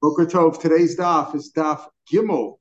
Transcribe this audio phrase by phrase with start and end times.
[0.00, 2.58] Boker Tov, today's daf is daf Gimel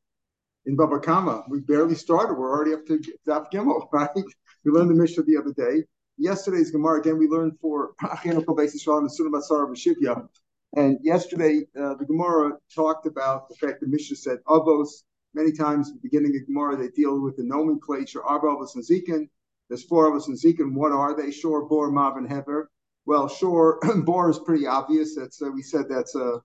[0.66, 1.44] in Baba Kama.
[1.48, 2.34] We barely started.
[2.34, 4.10] We're already up to daf Gimel, right?
[4.16, 5.84] We learned the Mishnah the other day.
[6.18, 10.28] Yesterday's Gemara, again, we learned for Achinokal Beis Yisrael and Sunnah Basar Shivya.
[10.76, 15.04] And yesterday, uh, the Gemara talked about the fact that Mishnah said Avos.
[15.36, 19.30] Many times, beginning of Gemara, they deal with the nomenclature Avos and Zikin.
[19.70, 20.74] There's four Avos and Zikin.
[20.74, 21.30] What are they?
[21.30, 22.72] Shor, Bor, Mav, and Hever.
[23.06, 25.16] Well, Shor, Bor is pretty obvious.
[25.16, 26.42] That's uh, we said that's a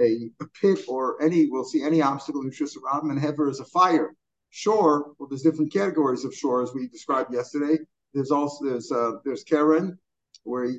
[0.00, 3.60] a, a, pit or any, we'll see any obstacle in Shus Rabim, and Hever is
[3.60, 4.14] a fire.
[4.50, 7.78] Shore, well, there's different categories of shore as we described yesterday.
[8.12, 9.98] There's also there's uh, there's Karen,
[10.44, 10.78] where he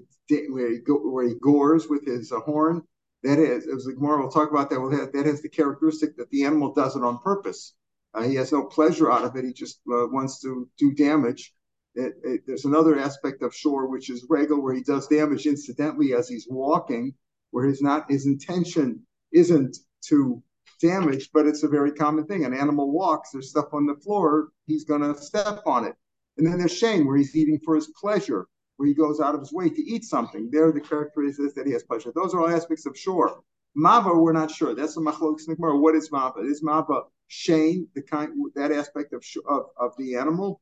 [0.49, 2.84] where he go, where he gores with his uh, horn.
[3.23, 4.80] That is, as the Gemara will talk about that.
[4.80, 7.73] Well, that, that has the characteristic that the animal does it on purpose.
[8.13, 9.43] Uh, he has no pleasure out of it.
[9.43, 11.54] He just uh, wants to do damage.
[11.95, 16.13] It, it, there's another aspect of shore, which is regal, where he does damage incidentally
[16.13, 17.13] as he's walking
[17.55, 19.02] where his not his intention
[19.32, 20.44] isn't to
[20.82, 22.43] damage, but it's a very common thing.
[22.43, 25.96] An animal walks, there's stuff on the floor, he's gonna step on it.
[26.38, 29.40] And then there's Shane, where he's eating for his pleasure, where he goes out of
[29.40, 30.49] his way to eat something.
[30.52, 32.12] There, the characteristic is that he has pleasure.
[32.13, 33.41] Those are all aspects of shore.
[33.77, 34.76] Mava, we're not sure.
[34.76, 36.46] That's a machlok What is mava?
[36.46, 40.60] Is mava Shane, the kind that aspect of of, of the animal,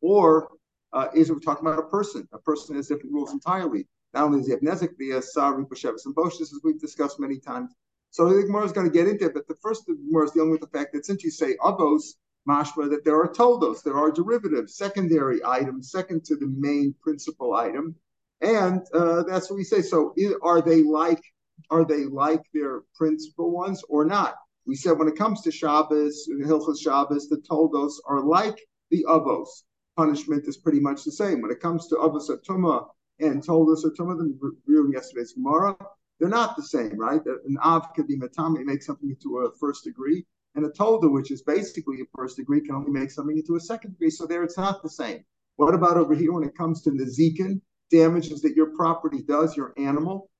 [0.00, 0.52] or
[0.92, 2.28] uh, is it we're talking about a person?
[2.32, 3.88] A person has different rules entirely.
[4.16, 7.74] Not only does he Nezek, the Sari, Bashevis, and Bosh, as we've discussed many times.
[8.08, 10.30] So the Gemara is going to get into it, but the first the Gemara is
[10.30, 12.14] dealing with the fact that since you say Avos,
[12.48, 17.54] mashma, that there are toldos, there are derivatives, secondary items, second to the main principal
[17.54, 17.94] item.
[18.40, 19.82] And uh, that's what we say.
[19.82, 21.22] So are they like
[21.70, 24.36] are they like their principal ones or not?
[24.64, 28.58] We said when it comes to Shabbos, Hilchos Shabbos, the toldos are like
[28.90, 29.48] the avos.
[29.94, 31.42] Punishment is pretty much the same.
[31.42, 32.86] When it comes to avos atuma
[33.20, 35.76] and told us, or some of them reviewing yesterday's Gemara,
[36.18, 37.20] they're not the same, right?
[37.24, 41.30] An Av could be Matami, make something into a first degree, and a Tolda, which
[41.30, 44.10] is basically a first degree, can only make something into a second degree.
[44.10, 45.24] So there it's not the same.
[45.56, 49.72] What about over here when it comes to Nazikin, damages that your property does, your
[49.76, 50.30] animal?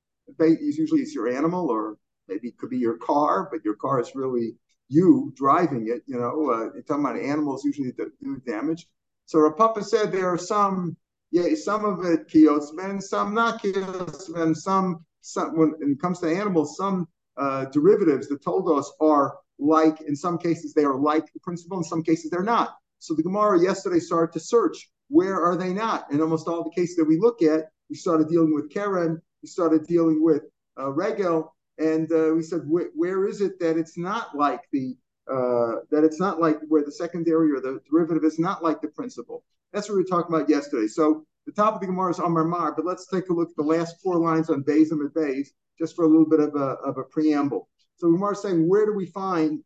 [0.40, 1.98] Usually it's your animal, or
[2.28, 4.56] maybe it could be your car, but your car is really
[4.88, 6.02] you driving it.
[6.06, 8.86] You know, uh, you're talking about animals usually do damage.
[9.26, 10.96] So Rav Papa said there are some
[11.30, 16.76] yeah, some of it kiosmen, some not kiosmen, some some when it comes to animals,
[16.76, 21.40] some uh, derivatives that told us are like in some cases they are like the
[21.40, 22.76] principle, in some cases they're not.
[22.98, 26.10] So the Gemara yesterday started to search where are they not?
[26.10, 29.48] In almost all the cases that we look at, we started dealing with Karen, we
[29.48, 30.42] started dealing with
[30.78, 34.96] uh, Regel, and uh, we said where is it that it's not like the
[35.30, 38.88] uh, that it's not like where the secondary or the derivative is not like the
[38.88, 39.44] principle.
[39.72, 40.86] That's what we were talking about yesterday.
[40.86, 43.56] So the top of the Gemara is Amar Mar, but let's take a look at
[43.56, 45.48] the last four lines on Beis and Beis,
[45.78, 47.68] just for a little bit of a, of a preamble.
[47.96, 49.62] So Gemara is saying, where do we find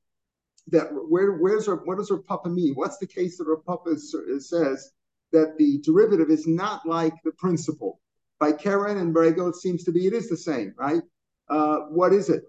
[0.68, 0.88] that?
[0.92, 2.74] Where where's our what does our papa mean?
[2.74, 4.92] What's the case that our papa says
[5.32, 8.00] that the derivative is not like the principle?
[8.38, 11.02] By Karen and Brego, it seems to be it is the same, right?
[11.48, 12.44] Uh, what is it?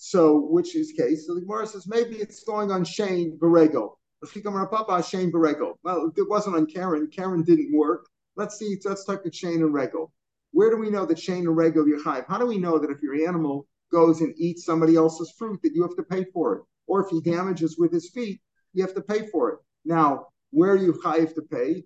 [0.00, 1.26] So, which is case?
[1.26, 3.96] So the Gemara says maybe it's going on Shane Borrego.
[4.24, 5.74] Shane Borrego.
[5.82, 7.08] Well, it wasn't on Karen.
[7.08, 8.06] Karen didn't work.
[8.36, 8.78] Let's see.
[8.84, 10.10] Let's talk to Shane and Rego.
[10.52, 12.26] Where do we know that Shane and Rego Yechayiv?
[12.28, 15.74] How do we know that if your animal goes and eats somebody else's fruit, that
[15.74, 16.62] you have to pay for it?
[16.86, 18.40] Or if he damages with his feet,
[18.74, 19.58] you have to pay for it.
[19.84, 21.84] Now, where you chayiv to pay?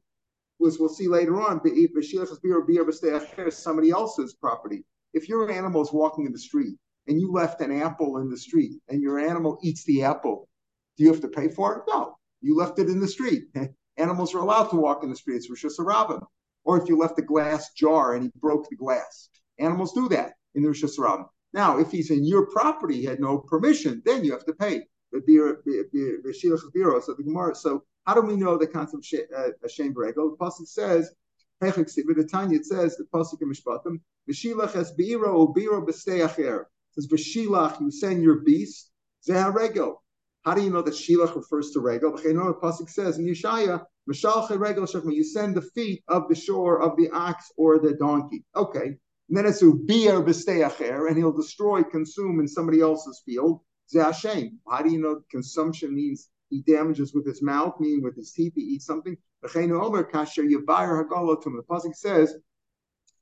[0.58, 1.62] Was we'll see later on.
[3.50, 4.84] Somebody else's property.
[5.14, 6.76] If your animal is walking in the street
[7.06, 10.48] and you left an apple in the street and your animal eats the apple,
[10.96, 11.82] do you have to pay for it?
[11.88, 12.16] No.
[12.40, 13.44] You left it in the street.
[13.96, 16.24] Animals are allowed to walk in the streets, reshus harabim.
[16.64, 20.32] Or if you left a glass jar and he broke the glass, animals do that
[20.54, 21.26] in the reshus harabim.
[21.52, 24.86] Now, if he's in your property, he had no permission, then you have to pay.
[27.54, 29.92] So how do we know the concept of uh, shame?
[29.92, 31.12] The pasuk says,
[31.60, 34.00] it says the pasuk in Mishpatim.
[36.92, 38.90] Says "V'shilach," you send your beast.
[39.28, 39.96] Zeharego.
[40.42, 42.16] How do you know that Shilach refers to Regel?
[42.16, 47.52] The Pasuk says in Yeshaya, you send the feet of the shore of the ox
[47.56, 48.44] or the donkey.
[48.56, 48.98] Okay.
[49.28, 53.60] And then it's Ubir er b'steacher, and he'll destroy, consume in somebody else's field.
[53.94, 54.58] Hashem.
[54.68, 58.54] How do you know consumption means he damages with his mouth, meaning with his teeth,
[58.56, 59.16] he eats something?
[59.42, 59.48] The
[61.70, 62.36] Pasuk says,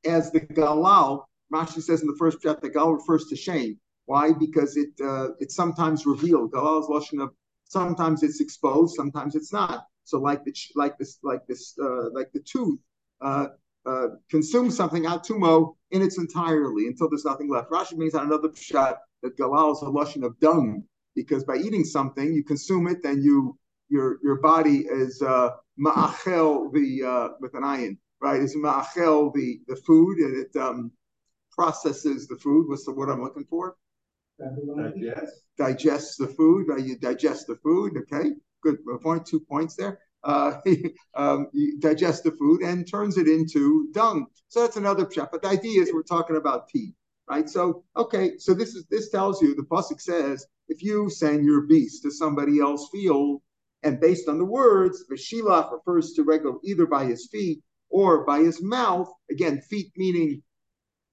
[0.04, 3.78] as the Galal, Rashi says in the first chapter, the Gal refers to shame.
[4.06, 4.32] Why?
[4.32, 6.52] Because it uh, it's sometimes revealed.
[6.52, 7.30] Galal is lashon of
[7.64, 9.86] sometimes it's exposed, sometimes it's not.
[10.04, 12.78] So like the like this like this uh, like the tooth
[13.20, 13.46] uh,
[13.86, 17.70] uh, consumes something atumo in its entirely until there's nothing left.
[17.70, 21.84] Rashi means out another shot that galal is a lotion of dung, because by eating
[21.84, 23.56] something, you consume it, then you
[23.88, 28.40] your your body is uh, ma'achel the uh, with an iron, right?
[28.40, 30.90] Is ma'achel the the food and it um,
[31.60, 32.66] processes the food.
[32.68, 33.76] What's the word I'm looking for?
[34.38, 35.42] Digest.
[35.58, 36.68] Digests the food.
[36.82, 37.98] You digest the food.
[37.98, 38.30] Okay,
[38.62, 39.26] good point.
[39.26, 39.98] Two points there.
[40.24, 40.54] Uh,
[41.14, 44.24] um, you digest the food and turns it into dung.
[44.48, 45.28] So that's another pshat.
[45.30, 46.94] But the idea is we're talking about tea,
[47.28, 47.46] right?
[47.46, 51.66] So okay, so this is this tells you the pasuk says if you send your
[51.66, 53.42] beast to somebody else's field,
[53.82, 57.60] and based on the words, Veshilach refers to Regel either by his feet
[57.90, 59.12] or by his mouth.
[59.30, 60.42] Again, feet meaning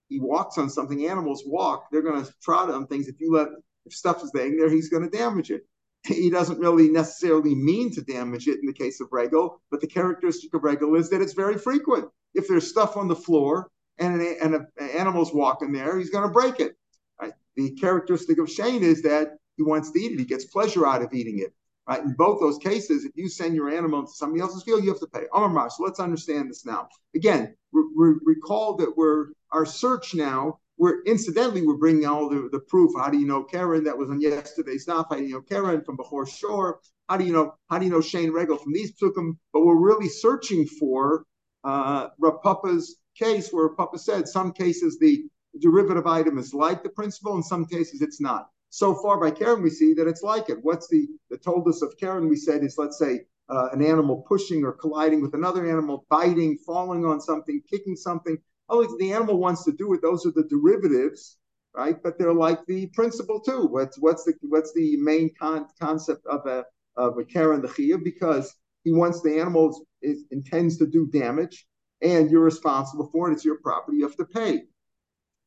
[0.09, 1.05] he walks on something.
[1.07, 3.07] Animals walk; they're going to trot on things.
[3.07, 3.47] If you let
[3.85, 5.65] if stuff is laying there, he's going to damage it.
[6.05, 9.87] He doesn't really necessarily mean to damage it in the case of Regel, but the
[9.87, 12.09] characteristic of Regel is that it's very frequent.
[12.33, 16.23] If there's stuff on the floor and an, and an animal's walking there, he's going
[16.23, 16.77] to break it.
[17.19, 17.33] Right?
[17.55, 20.19] The characteristic of Shane is that he wants to eat it.
[20.19, 21.53] He gets pleasure out of eating it.
[21.89, 22.03] Right?
[22.03, 24.99] In both those cases, if you send your animal to somebody else's field, you have
[24.99, 25.25] to pay.
[25.33, 26.87] Amar So let's understand this now.
[27.15, 30.59] Again, re- re- recall that we're our search now.
[30.77, 32.91] We're incidentally we're bringing all the, the proof.
[32.97, 33.83] How do you know Karen?
[33.83, 35.07] That was on yesterday's stuff.
[35.09, 36.79] How do you know Karen from Bechor Shore?
[37.09, 39.37] How do you know how do you know Shane Regal from these psukim?
[39.53, 41.25] But we're really searching for
[41.63, 45.25] uh, Rav Papa's case, where Papa said some cases the
[45.59, 48.49] derivative item is like the principal, in some cases it's not.
[48.69, 50.59] So far by Karen, we see that it's like it.
[50.61, 54.23] What's the, the told us of Karen, we said, is let's say uh, an animal
[54.27, 58.37] pushing or colliding with another animal, biting, falling on something, kicking something.
[58.69, 60.01] Oh, the animal wants to do it.
[60.01, 61.37] Those are the derivatives,
[61.75, 62.01] right?
[62.01, 63.67] But they're like the principle too.
[63.67, 66.65] What's what's the what's the main con- concept of a
[66.95, 67.97] of a Karen the Chia?
[67.97, 68.53] Because
[68.83, 71.65] he wants the animal is, intends to do damage,
[72.01, 73.33] and you're responsible for it.
[73.33, 73.97] It's your property.
[73.97, 74.63] You have to pay.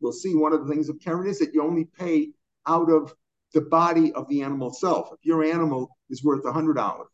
[0.01, 0.35] We'll see.
[0.35, 2.31] One of the things of Karen is that you only pay
[2.67, 3.15] out of
[3.53, 5.11] the body of the animal itself.
[5.13, 7.07] If your animal is worth $100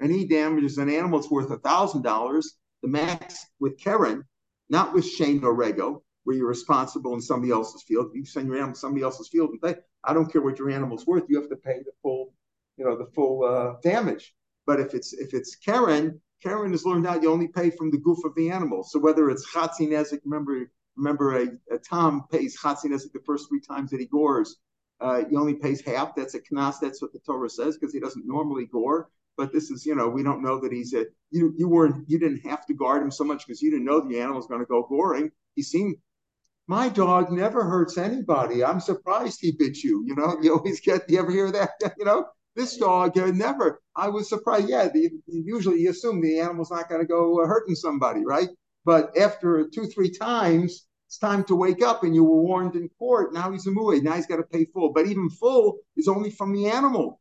[0.00, 2.44] and he damages an animal that's worth $1,000,
[2.82, 4.24] the max with Karen,
[4.70, 8.10] not with Shane or Rego, where you're responsible in somebody else's field.
[8.14, 10.70] You send your animal to somebody else's field and say, I don't care what your
[10.70, 12.32] animal's worth, you have to pay the full,
[12.76, 14.34] you know, the full uh, damage.
[14.66, 17.98] But if it's if it's Karen, Karen has learned out you only pay from the
[17.98, 18.84] goof of the animal.
[18.84, 23.48] So whether it's Chatzi Nezik, remember remember a, a Tom pays Chatzi Nezik the first
[23.48, 24.56] three times that he gores,
[25.00, 26.14] uh, he only pays half.
[26.14, 26.78] That's a knas.
[26.80, 29.08] That's what the Torah says because he doesn't normally gore.
[29.36, 31.06] But this is, you know, we don't know that he's a.
[31.30, 34.00] You you weren't you didn't have to guard him so much because you didn't know
[34.00, 35.30] the animal was going to go goring.
[35.54, 35.96] He seemed.
[36.66, 38.62] My dog never hurts anybody.
[38.62, 40.04] I'm surprised he bit you.
[40.06, 41.08] You know, you always get.
[41.08, 41.70] You ever hear that?
[41.98, 43.80] You know, this dog uh, never.
[43.96, 44.68] I was surprised.
[44.68, 48.48] Yeah, the, usually you assume the animal's not going to go uh, hurting somebody, right?
[48.84, 52.88] But after two, three times, it's time to wake up and you were warned in
[52.98, 53.34] court.
[53.34, 54.02] Now he's a mu'ay.
[54.02, 54.92] Now he's got to pay full.
[54.92, 57.19] But even full is only from the animal.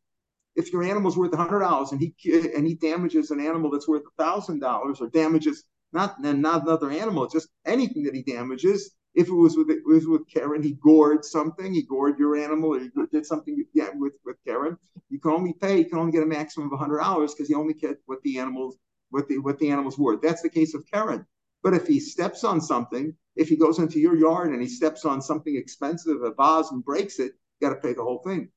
[0.59, 2.13] If your animal's worth $100 and he
[2.55, 5.63] and he damages an animal that's worth $1,000 or damages
[5.93, 10.05] not not another animal, just anything that he damages, if it was with it was
[10.05, 14.13] with Karen, he gored something, he gored your animal, or he did something yeah, with
[14.25, 14.77] with Karen.
[15.09, 17.57] You can only pay, you can only get a maximum of hundred dollars because you
[17.57, 18.77] only get what the animals
[19.11, 20.21] what the what the animal's worth.
[20.21, 21.25] That's the case of Karen.
[21.63, 25.05] But if he steps on something, if he goes into your yard and he steps
[25.05, 28.49] on something expensive, a vase, and breaks it, you got to pay the whole thing.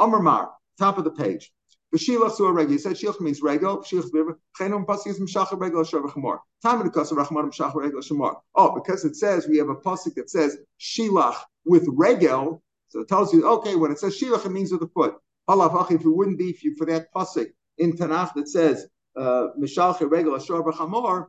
[0.00, 1.52] Amar top of the page.
[1.94, 2.72] The Shilach Sur Rego.
[2.72, 3.84] You said Shilach means Rego.
[3.86, 4.34] Shilach Biver.
[4.58, 6.38] Chenom Pasik is Mshachar Shavar Chamor.
[6.60, 8.34] Time of the Kasar Rachman Mshachar Rego Shamor.
[8.56, 12.62] Oh, because it says we have a pasuk that says Shilach with Regel.
[12.88, 15.14] So it tells you, okay, when it says Shilach, it means with the foot.
[15.48, 17.46] Halav if it wouldn't be for, that pasuk
[17.78, 21.26] in Tanakh that says Mshachar uh, Regel Shavar Chamor,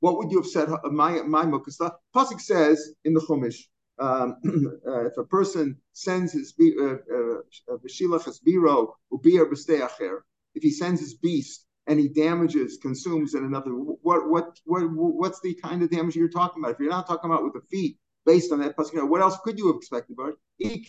[0.00, 0.68] what would you have said?
[0.84, 1.92] My my mukasa.
[2.14, 3.62] Pasuk says in the Chumash,
[3.98, 4.36] um,
[4.86, 10.20] uh, if a person sends his b'shilach his biro ubir b'steacher,
[10.54, 15.40] if he sends his beast and he damages, consumes in another, what what what what's
[15.40, 16.72] the kind of damage you're talking about?
[16.72, 19.58] If you're not talking about with the feet, based on that pasuk, what else could
[19.58, 20.16] you have expected?
[20.16, 20.34] But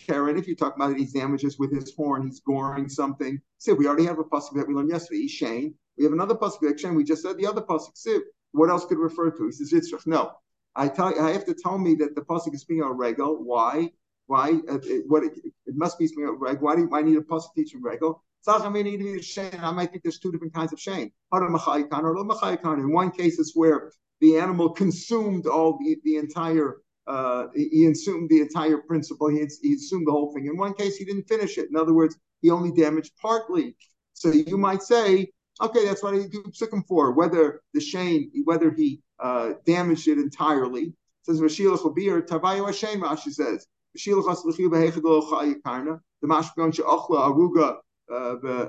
[0.06, 3.40] Karen, if you're talking about these damages with his horn, he's goring something.
[3.58, 5.26] See, we already have a pasuk that we learned yesterday.
[5.26, 5.74] Shane.
[5.98, 6.94] We have another pasuk Shane.
[6.94, 7.94] We just said the other pasuk.
[7.94, 8.20] Siv.
[8.52, 9.46] What else could refer to?
[9.46, 10.06] He says Yitzchak.
[10.06, 10.32] No,
[10.76, 13.42] I tell I have to tell me that the pasuk is speaking of regal.
[13.42, 13.90] Why?
[14.26, 14.60] Why?
[14.68, 15.32] Uh, it, what it,
[15.66, 16.62] it, must be speaking of regal.
[16.62, 18.22] Why do I need a pasuk teaching regal?
[18.48, 21.10] I might think there's two different kinds of shame.
[21.32, 23.90] In one case, it's where
[24.20, 29.28] the animal consumed all the, the entire uh, he assumed the entire principle.
[29.28, 30.46] He, he assumed the whole thing.
[30.46, 31.68] In one case, he didn't finish it.
[31.70, 33.76] In other words, he only damaged partly.
[34.12, 37.12] So you might say Okay, that's what I do psukim for.
[37.12, 40.82] Whether the shame, whether he uh, damaged it entirely.
[40.82, 43.00] It says Vashilach Labir Tavayu Hashem.
[43.00, 46.00] Rashi says Shilachas l'chiv behechadol chayikarna.
[46.22, 47.78] The mashpon she'achla aruga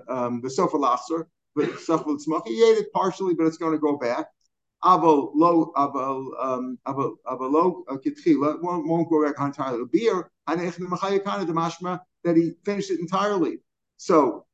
[0.10, 4.27] um, the sofa lachser, but he ate it partially, but it's going to go back.
[4.84, 9.86] Aval lo aval um aval aval lo uh, kitchila won't go back entirely.
[9.91, 13.58] Beer that he finished it entirely.
[13.98, 14.46] So,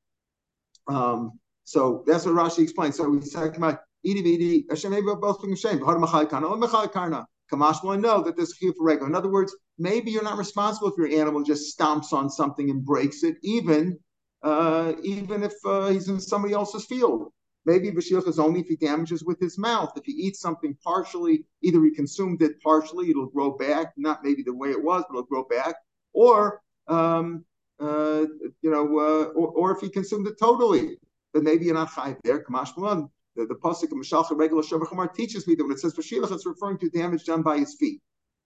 [0.88, 2.98] um, so that's what Rashi explains.
[2.98, 5.80] So he's talking about idi vidi Hashem both being shame.
[5.80, 7.28] Karna.
[7.52, 9.10] Kamash will know that there's chiyuv for regular.
[9.10, 12.84] In other words, maybe you're not responsible if your animal just stomps on something and
[12.84, 14.00] breaks it, even
[14.44, 17.32] uh, even if uh, he's in somebody else's field.
[17.66, 19.94] Maybe Bashilch is only if he damages with his mouth.
[19.96, 24.44] If he eats something partially, either he consumed it partially, it'll grow back, not maybe
[24.44, 25.76] the way it was, but it'll grow back,
[26.12, 27.46] or um,
[27.80, 28.26] uh,
[28.62, 30.98] you know, uh, or, or, if he consumed it totally,
[31.34, 32.44] then maybe you're not chayv there.
[32.44, 35.94] Kamash Malan, the, the pasuk of Mishalcha regular Shavachamar teaches me that when it says
[35.94, 38.02] Bashilch, it's referring to damage done by his feet.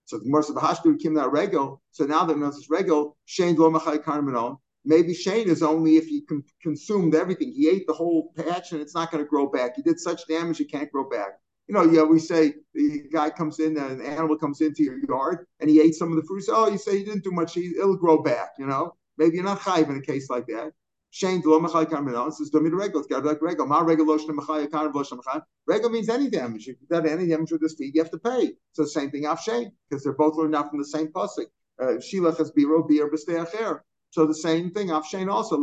[0.06, 1.82] So the Gemara Bahashdu came that regel.
[1.92, 4.58] So now that knows this regel, Shane lo machai karmenon.
[4.86, 7.52] Maybe Shane is only if he con- consumed everything.
[7.52, 9.76] He ate the whole patch and it's not going to grow back.
[9.76, 11.40] He did such damage it can't grow back.
[11.68, 15.46] You know, yeah, we say the guy comes in, an animal comes into your yard
[15.60, 16.48] and he ate some of the fruits.
[16.50, 17.54] Oh, you say he didn't do much.
[17.54, 18.52] He, it'll grow back.
[18.58, 20.72] You know, maybe you're not chayiv in a case like that.
[21.18, 23.02] Shane lo machai karmenon says domi regal.
[23.02, 23.66] It's like regal.
[23.66, 25.42] Ma regal loshna machai karmenon loshna machai.
[25.66, 26.68] Regal means any damage.
[26.68, 28.54] If you've done any damage with this feet, you have to pay.
[28.74, 31.48] So same thing off Shane because they're both learned out from the same pasuk.
[31.82, 33.82] Uh, Shilach has biro bir b'steacher.
[34.12, 35.58] So the same thing, Afshain also,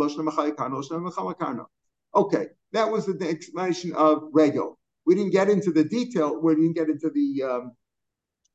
[2.17, 4.79] Okay, that was the explanation of Regel.
[5.07, 7.73] We didn't get into the detail, we didn't get into the um,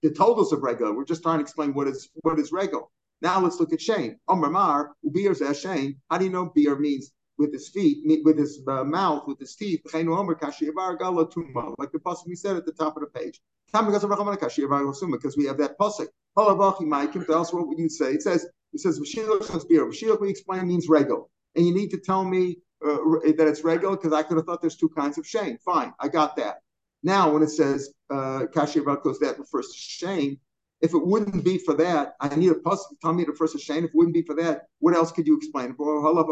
[0.02, 0.96] the totals of Regel.
[0.96, 2.92] We're just trying to explain what is what is Regel.
[3.22, 4.18] Now let's look at shame.
[4.28, 6.00] Omer Mar, Ubir Shane.
[6.10, 9.56] How do you know beer means with his feet, with his uh, mouth, with his
[9.56, 9.82] teeth?
[9.94, 13.42] Like the pasuk we said at the top of the page.
[13.72, 16.08] Because we have that pasuk.
[16.38, 18.14] Else, what would you say?
[18.14, 20.22] It says it says Vashilach.
[20.22, 21.30] We explain means regal.
[21.56, 22.98] And you need to tell me uh,
[23.38, 25.58] that it's regal because I could have thought there's two kinds of shame.
[25.66, 26.62] Fine, I got that.
[27.04, 30.40] Now, when it says uh, that refers to shame.
[30.82, 33.60] If it wouldn't be for that, I need a puzzle to tell me the first
[33.60, 33.84] shame.
[33.84, 35.76] If it wouldn't be for that, what else could you explain?
[35.78, 36.32] You already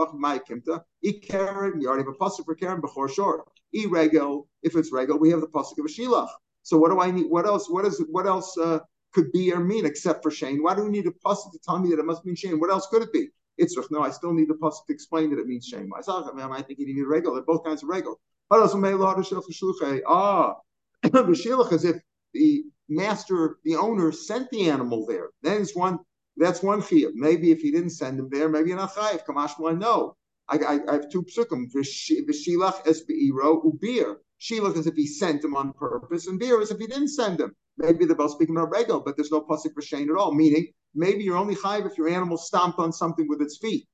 [2.03, 3.43] have a puzzle for Karen before sure.
[3.73, 3.85] E
[4.63, 6.29] if it's regel, we have the puzzle of a shilach.
[6.63, 7.25] So what do I need?
[7.29, 7.69] What else?
[7.69, 8.03] What is?
[8.09, 8.57] What else?
[8.57, 8.79] Uh,
[9.13, 10.61] could be or mean except for Shane?
[10.61, 12.59] Why do we need a pasuk to tell me that it must mean Shane?
[12.59, 13.29] What else could it be?
[13.57, 15.89] It's no, I still need a pasuk to explain that it means Shane.
[15.95, 17.21] I I think you need a.
[17.21, 18.15] They're both kinds of regular.
[18.51, 18.67] Ah,
[21.01, 21.95] the shilach as if
[22.33, 25.29] the master, the owner, sent the animal there.
[25.41, 25.99] Then it's one.
[26.37, 27.11] That's one chiyuv.
[27.15, 29.25] Maybe if he didn't send him there, maybe you're not chayiv.
[29.25, 30.15] Kamash no.
[30.49, 31.65] I, I, I have two psukim.
[31.73, 34.17] V'shilach es beiro ubir.
[34.39, 37.39] Shilach is if he sent him on purpose, and beer is if he didn't send
[37.39, 37.55] him.
[37.77, 40.33] Maybe they're both speaking about regal, but there's no pasuk for shane at all.
[40.33, 43.87] Meaning, maybe you're only chayiv if your animal stomped on something with its feet,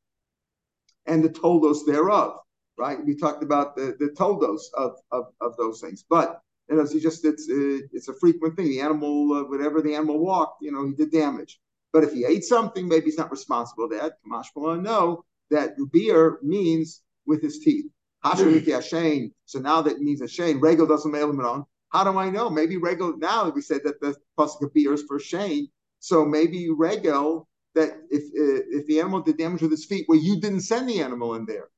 [1.05, 2.37] and the toldos thereof.
[2.77, 2.97] Right?
[3.05, 6.93] We talked about the, the toldos of, of, of those things, but you know, it's
[6.93, 8.67] just it's uh, it's a frequent thing.
[8.67, 11.59] The animal, uh, whatever the animal walked, you know, he did damage.
[11.91, 14.13] But if he ate something, maybe he's not responsible for that.
[14.25, 17.85] Kamash know that beer means with his teeth.
[18.25, 20.59] So now that means a shane.
[20.59, 21.65] Regal doesn't mail him on.
[21.89, 22.49] How do I know?
[22.49, 25.67] Maybe Regal, now we said that the pasuk of beer is for Shane.
[25.99, 30.19] So maybe Regal, that if uh, if the animal did damage with his feet, well,
[30.19, 31.69] you didn't send the animal in there.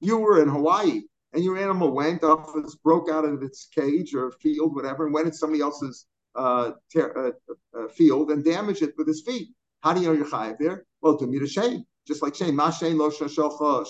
[0.00, 4.30] You were in Hawaii and your animal went off, broke out of its cage or
[4.32, 7.34] field, whatever, and went in somebody else's uh, ter-
[7.74, 9.48] uh, uh, field and damaged it with his feet.
[9.80, 10.84] How do you know you're chayiv there?
[11.00, 12.54] Well, to me to Shane, just like Shane.
[12.54, 13.84] Ma Shane lo shlucha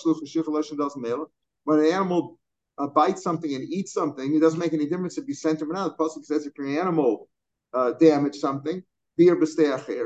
[1.64, 2.38] When an animal
[2.78, 5.70] uh, bites something and eats something, it doesn't make any difference if you sent him
[5.70, 5.96] or not.
[5.96, 7.28] The pasuk says if your animal
[7.74, 8.82] uh, damaged something,
[9.16, 10.02] you have to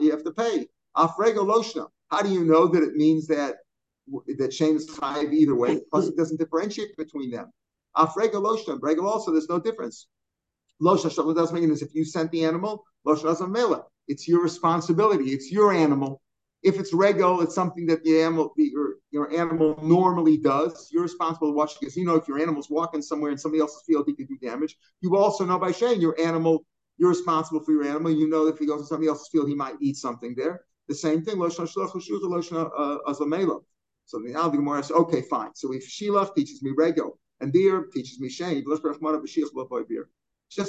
[0.00, 0.68] you have to pay.
[0.96, 1.86] Afrega loshna.
[2.10, 3.56] How do you know that it means that
[4.38, 5.76] that shame is chayiv either way?
[5.76, 7.52] The pasuk doesn't differentiate between them.
[7.96, 8.78] Afrega loshna.
[8.78, 10.06] Brega also, there's no difference.
[10.82, 12.84] Loshna shalom doesn't make it if you sent the animal.
[13.06, 13.84] Loshna doesn't mela.
[14.08, 15.30] It's your responsibility.
[15.30, 16.20] It's your animal.
[16.62, 20.88] If it's regal, it's something that the animal, the, your, your animal normally does.
[20.92, 23.82] You're responsible to watch because you know if your animal's walking somewhere in somebody else's
[23.86, 24.76] field, he could do damage.
[25.00, 26.64] You also know by saying your animal,
[26.98, 28.10] you're responsible for your animal.
[28.10, 30.62] You know if he goes to somebody else's field, he might eat something there.
[30.88, 31.40] The same thing.
[31.40, 31.48] Uh,
[34.06, 35.50] so now the Gemara says, okay, fine.
[35.54, 38.82] So if Shilach teaches me Rego, and beer teaches me shame, just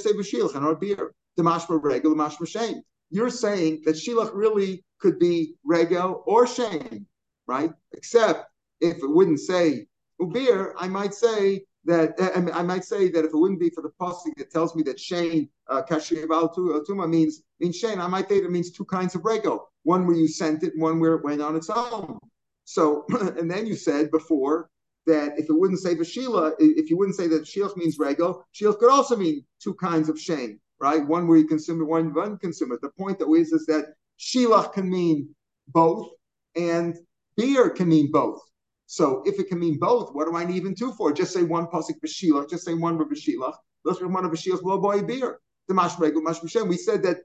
[0.03, 1.13] say b'shilach and our beer.
[1.37, 6.47] The mashma regal, the mashma shame you're saying that shilach really could be Rego or
[6.47, 7.05] shame,
[7.47, 7.71] right?
[7.93, 8.49] Except
[8.81, 9.87] if it wouldn't say
[10.21, 12.15] ubir, I might say that
[12.53, 14.99] I, might say that if it wouldn't be for the pasuk that tells me that
[14.99, 19.21] Shane uh, Tuma means means Shane, I might say that it means two kinds of
[19.21, 19.59] rego.
[19.83, 22.19] One where you sent it, one where it went on its own.
[22.67, 23.05] So,
[23.37, 24.69] and then you said before
[25.05, 28.77] that if it wouldn't say Vashila, if you wouldn't say that Shilch means rego, Shilch
[28.77, 31.07] could also mean two kinds of shame, right?
[31.07, 32.81] One where you consume it, one you consume it.
[32.81, 35.33] The point that is is that Shilach can mean
[35.69, 36.09] both,
[36.57, 36.97] and
[37.37, 38.41] beer can mean both.
[38.85, 41.13] So if it can mean both, what do I need even two for?
[41.13, 43.55] Just say one pasuk b'shilach, just say one b'shilach.
[43.85, 45.39] Let's one of b'shilach low boy beer.
[45.69, 47.19] The mash regal mash We said that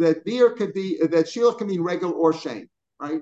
[0.00, 2.32] that beer could be that shilach can mean regal or
[3.00, 3.20] right?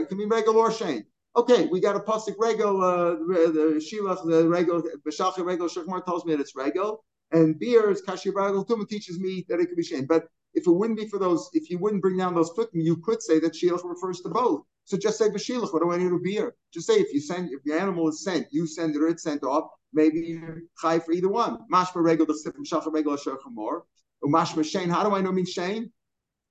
[0.00, 1.04] It can be regal or shane.
[1.36, 5.68] Okay, we got a pasuk regal, uh, the shilach, the regal, b'shalcha regal.
[5.68, 8.64] Shechmar tells me that it's regal, and beer is kashi regal.
[8.64, 11.50] Tuma teaches me that it could be shane, but if it wouldn't be for those,
[11.52, 14.62] if you wouldn't bring down those putting, you could say that shilach refers to both.
[14.84, 15.72] So just say b'shilach.
[15.74, 16.54] What do I need to beer?
[16.72, 19.22] Just say if you send, if your animal is sent, you send it or it's
[19.22, 19.68] sent off.
[19.92, 21.58] Maybe you're chai for either one.
[21.70, 23.82] Mashma regal the sifim shacha regal shechamor.
[24.24, 24.88] Mashma shane.
[24.88, 25.92] How do I know mean shane?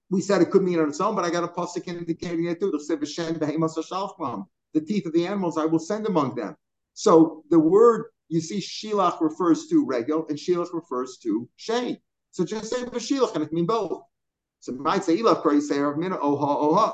[0.09, 2.59] We said it could mean on its own, but I got a pasuk indicating it
[2.59, 2.71] too.
[2.71, 6.55] The teeth of the animals I will send among them.
[6.93, 11.97] So the word you see shilach refers to regal and shilach refers to shane.
[12.31, 14.03] So just say b'shilach and it mean both.
[14.59, 16.93] So might say ilach you say oha oha.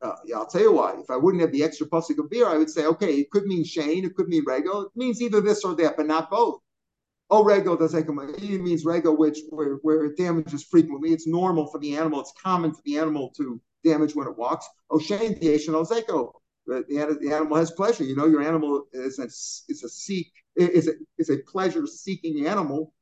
[0.00, 0.94] Uh, yeah, I'll tell you why.
[0.98, 3.46] If I wouldn't have the extra pasuk of beer, I would say, okay, it could
[3.46, 4.86] mean Shane, it could mean Rego.
[4.86, 6.60] It means either this or that, but not both.
[7.30, 7.94] Oh, Rego does.
[7.94, 11.12] It means Rego, which where, where it damages frequently.
[11.12, 12.20] It's normal for the animal.
[12.20, 14.66] It's common for the animal to damage when it walks.
[14.90, 16.32] Oh, the Asian Ozeko.
[16.66, 18.04] The, the animal has pleasure.
[18.04, 22.46] You know, your animal is a, is a seek is a, is a pleasure seeking
[22.46, 22.92] animal,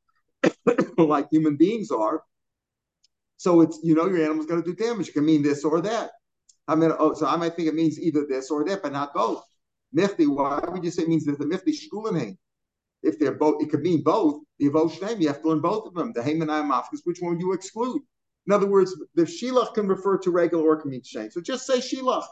[0.98, 2.22] like human beings are.
[3.38, 5.08] So it's you know your animal's going to do damage.
[5.08, 6.10] It can mean this or that.
[6.68, 9.14] I mean, oh, so I might think it means either this or that, but not
[9.14, 9.44] both.
[9.96, 12.36] Mifti, why would you say it means that the mifti shkulinate?
[13.06, 14.42] If they're both, it could mean both.
[14.58, 14.70] The
[15.02, 16.12] name, you have to learn both of them.
[16.12, 18.02] The Hamanai Mafkas, which one you exclude?
[18.46, 21.02] In other words, the shilach can refer to regular or can mean.
[21.04, 22.24] So just say shilach.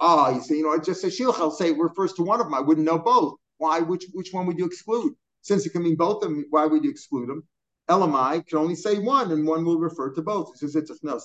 [0.00, 1.38] Ah, you say, you know, I just say shilach.
[1.38, 2.54] I'll say it refers to one of them.
[2.54, 3.36] I wouldn't know both.
[3.58, 3.80] Why?
[3.80, 5.14] Which which one would you exclude?
[5.42, 7.44] Since it can mean both of them, why would you exclude them?
[7.88, 10.50] Elamai can only say one, and one will refer to both.
[10.54, 11.16] It says it's no.
[11.16, 11.22] It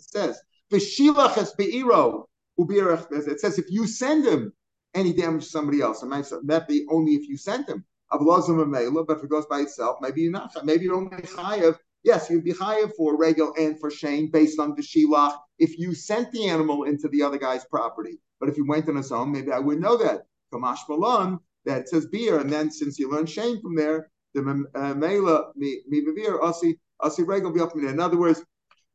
[0.00, 0.40] says
[0.72, 2.24] v'shilach beiro
[2.58, 4.52] It says if you send him
[4.94, 7.84] any damage to somebody else, might that be only if you send him.
[8.10, 10.56] Of Laza Maila, but if it goes by itself, maybe you're not.
[10.64, 11.78] Maybe you're only chayav.
[12.04, 15.94] Yes, you'd be chayav for regal and for shane based on the shilach if you
[15.94, 18.18] sent the animal into the other guy's property.
[18.40, 20.22] But if you went on his own, maybe I wouldn't know that.
[20.52, 25.52] Kamash Malon, that says beer, and then since you learn shane from there, the Mela
[25.56, 28.42] mi vivir asi asi regal be up in other words,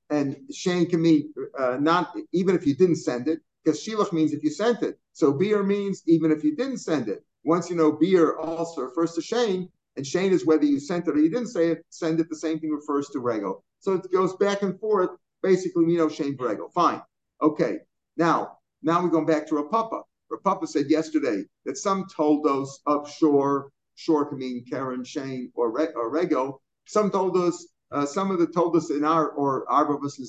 [0.09, 4.33] and Shane can mean uh, not even if you didn't send it, because Shilach means
[4.33, 4.99] if you sent it.
[5.13, 7.23] So beer means even if you didn't send it.
[7.43, 11.15] Once you know beer also refers to Shane, and Shane is whether you sent it
[11.15, 13.63] or you didn't say it, send it, the same thing refers to regal.
[13.79, 15.11] So it goes back and forth.
[15.41, 16.69] Basically, you know Shane regal.
[16.69, 17.01] Fine.
[17.41, 17.79] Okay.
[18.17, 20.01] Now, now we're going back to Rav Papa.
[20.31, 25.93] Rapapa said yesterday that some told those offshore shore can mean Karen, Shane, or, Re-
[25.95, 26.59] or Rego.
[26.85, 30.17] Some told us, uh, some of the told us in our, or our of us,
[30.17, 30.27] and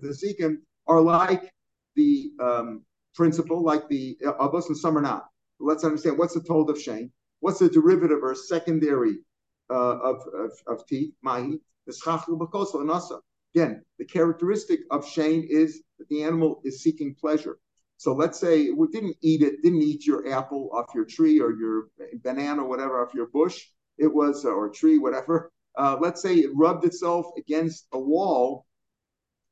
[0.00, 1.52] the Zekin are like
[1.96, 2.82] the um,
[3.14, 5.26] principle, like the uh, of us, and some are not.
[5.58, 9.18] Let's understand what's the told of Shane, what's the derivative or secondary
[9.70, 13.20] uh, of, of, of teeth, mahi, the
[13.54, 17.58] Again, the characteristic of Shane is that the animal is seeking pleasure.
[17.96, 21.52] So let's say we didn't eat it, didn't eat your apple off your tree or
[21.52, 21.88] your
[22.22, 23.66] banana, or whatever, off your bush.
[23.98, 25.52] It was, or tree, whatever.
[25.76, 28.66] Uh, let's say it rubbed itself against a wall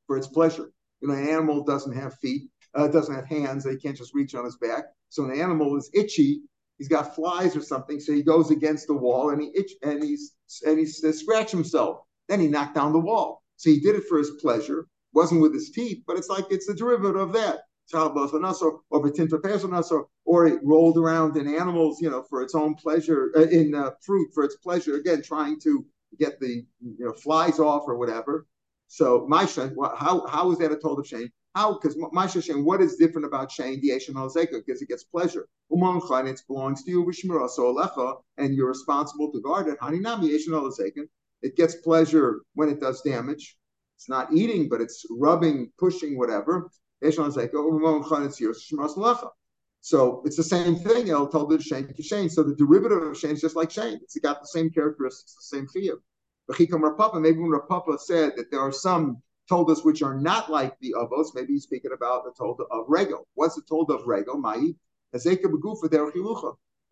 [0.07, 0.71] for its pleasure.
[1.01, 4.35] You know, an animal doesn't have feet, uh, doesn't have hands, he can't just reach
[4.35, 4.85] on his back.
[5.09, 6.41] So an animal is itchy.
[6.77, 10.01] He's got flies or something, so he goes against the wall and he itch and
[10.01, 10.35] he's
[10.65, 11.99] and he's uh, scratch himself.
[12.29, 13.43] Then he knocked down the wall.
[13.57, 14.87] So he did it for his pleasure.
[15.13, 17.59] wasn't with his teeth, but it's like it's a derivative of that
[17.93, 18.09] or
[19.91, 23.73] or or it rolled around in animals, you know, for its own pleasure, uh, in
[23.73, 24.95] uh, fruit for its pleasure.
[24.95, 25.85] Again, trying to
[26.19, 28.45] get the you know flies off or whatever.
[28.91, 29.45] So my
[29.95, 31.31] how how is that a told of Shane?
[31.53, 31.73] How?
[31.73, 34.65] Because my Shane, what is different about Shane, the Asian Halzeka?
[34.65, 35.47] Because it gets pleasure.
[35.71, 39.79] Umanchan, it belongs to you, Vishmira, so Alecha, and you're responsible to guard it.
[39.79, 41.07] Haninami, Asian Halzeka.
[41.43, 43.57] It gets pleasure when it does damage.
[43.95, 46.71] It's not eating, but it's rubbing, pushing, whatever.
[49.81, 51.09] So it's the same thing.
[51.09, 52.29] El told it Shane Shane.
[52.29, 53.99] So the derivative of Shane is just like Shane.
[54.01, 55.99] It's got the same characteristics, the same chiyuv.
[56.49, 60.15] Rav Papa, maybe when Rav Papa said that there are some told us which are
[60.15, 63.23] not like the avos, maybe he's speaking about the told of Rego.
[63.33, 64.39] What's the told of Rego?
[64.39, 64.73] Mai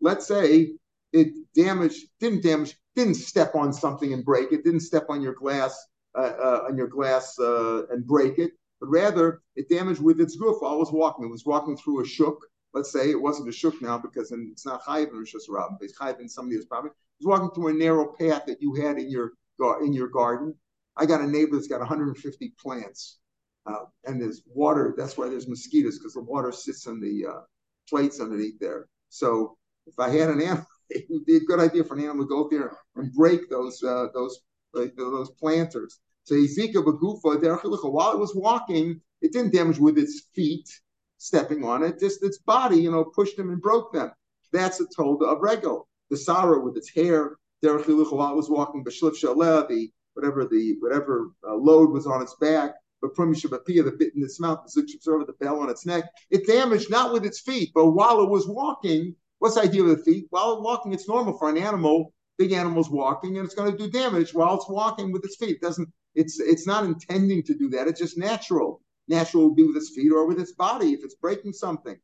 [0.00, 0.72] let's say
[1.12, 5.34] it damaged, didn't damage, didn't step on something and break it, didn't step on your
[5.34, 10.20] glass, uh, uh, on your glass uh, and break it, but rather it damaged with
[10.20, 11.26] its roof while it was walking.
[11.26, 12.36] It was walking through a shuk.
[12.74, 15.96] Let's say it wasn't a shuk now because it's not chayiv in reshus harabim, it's
[15.96, 16.92] chayiv in somebody else's property.
[17.20, 19.32] It was walking through a narrow path that you had in your
[19.80, 20.54] in your garden.
[20.96, 23.18] I got a neighbor that's got 150 plants,
[23.66, 24.94] uh, and there's water.
[24.96, 27.40] That's why there's mosquitoes because the water sits on the uh,
[27.88, 28.88] plates underneath there.
[29.08, 32.24] So if I had an animal, it would be a good idea for an animal
[32.24, 34.40] to go there and break those uh, those
[34.72, 36.00] those planters.
[36.24, 40.68] So Ezekiel Bagufa, while it was walking, it didn't damage with its feet
[41.16, 44.10] stepping on it, just its body, you know, pushed them and broke them.
[44.52, 45.88] That's a told of Regal.
[46.10, 51.90] The sorrow with its hair, while it was walking, the whatever the whatever uh, load
[51.90, 55.60] was on its back, but Pramishabapia, the bit in its mouth, the Zikshab the bell
[55.60, 59.54] on its neck, it damaged not with its feet, but while it was walking, what's
[59.54, 60.26] the idea of the feet?
[60.30, 63.90] While walking, it's normal for an animal, big animal's walking, and it's going to do
[63.90, 65.56] damage while it's walking with its feet.
[65.56, 67.86] It doesn't it's it's not intending to do that.
[67.86, 68.82] It's just natural.
[69.06, 71.98] Natural would be with its feet or with its body if it's breaking something.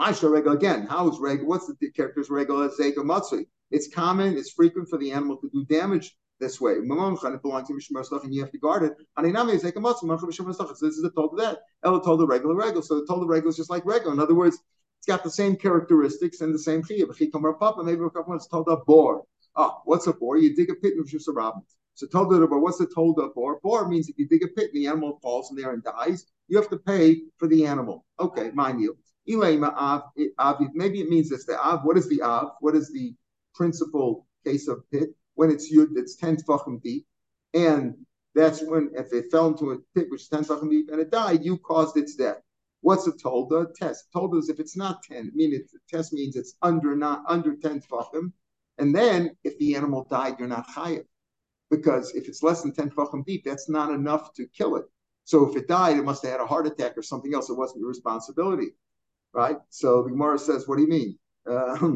[0.00, 0.86] Maisha regal again.
[0.86, 1.46] How is regal?
[1.46, 2.62] What's the character's regal?
[2.62, 3.46] It's matsui.
[3.70, 4.38] It's common.
[4.38, 6.72] It's frequent for the animal to do damage this way.
[6.72, 8.94] It belongs to Mishmar and you have to guard it.
[8.96, 11.58] So this is the told that.
[11.84, 12.80] Ella told the regular regal.
[12.80, 14.10] So the told the regal is just like regal.
[14.10, 14.56] In other words,
[15.00, 17.06] it's got the same characteristics and the same chiyah.
[17.84, 19.24] Maybe a couple of told a boar.
[19.54, 20.38] Ah, what's a boar?
[20.38, 21.64] You dig a pit with just a rabbit.
[21.92, 23.60] So told the what's the told of bor?
[23.62, 26.24] Bor means if you dig a pit and the animal falls in there and dies,
[26.48, 28.06] you have to pay for the animal.
[28.18, 28.96] Okay, mind you.
[29.28, 30.02] Av,
[30.38, 31.44] av, maybe it means this.
[31.46, 32.52] The av, what is the av?
[32.60, 33.14] What is the
[33.54, 35.10] principal case of pit?
[35.34, 37.06] When it's yud, it's 10 tfachim deep.
[37.54, 37.94] And
[38.34, 41.10] that's when, if it fell into a pit which is 10 tfachim deep and it
[41.10, 42.40] died, you caused its death.
[42.82, 43.74] What's a tolda?
[43.74, 44.06] Test.
[44.14, 45.16] Tolda is if it's not 10.
[45.18, 48.32] I mean, it, test means it's under not under 10 tfachim.
[48.78, 51.04] And then if the animal died, you're not chayiv
[51.70, 54.84] because if it's less than 10 tefachim deep, that's not enough to kill it.
[55.24, 57.50] So if it died, it must have had a heart attack or something else.
[57.50, 58.74] It wasn't your responsibility,
[59.32, 59.58] right?
[59.68, 61.18] So the Gemara says, what do you mean?
[61.48, 61.88] Uh,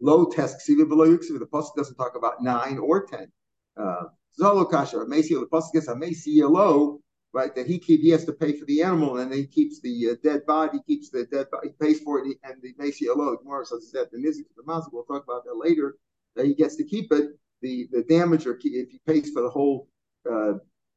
[0.00, 1.38] low test below yuksiva.
[1.38, 3.30] The pasuk doesn't talk about nine or ten.
[3.76, 4.04] Uh,
[4.40, 4.98] Zolo kasha.
[4.98, 7.00] The pasuk gets a mesi low,
[7.32, 7.54] right?
[7.54, 10.14] That he keep he has to pay for the animal, and he keeps the uh,
[10.22, 10.78] dead body.
[10.78, 11.68] He keeps the dead body.
[11.68, 13.32] He pays for it, and the mesi low.
[13.32, 14.92] The Gemara says that the nizik the mazik.
[14.92, 15.96] We'll talk about that later.
[16.36, 17.30] That he gets to keep it
[17.62, 19.88] the, the damage or if he pays for the whole
[20.30, 20.54] uh,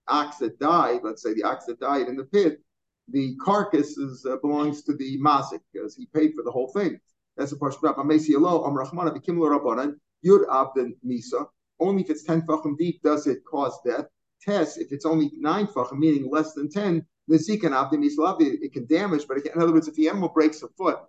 [0.08, 2.62] ox that died, let's say the ox that died in the pit,
[3.12, 7.00] the carcass is, uh, belongs to the mazik because he paid for the whole thing.
[7.38, 8.36] That's a portion of Amesi
[10.26, 11.48] Yud Abden Misa.
[11.80, 14.06] Only if it's 10 fachim deep does it cause death.
[14.42, 18.74] Test, if it's only 9 fachim, meaning less than 10, the Zikan Abden Misa, it
[18.74, 21.00] can damage, but can, in other words, if the animal breaks a foot,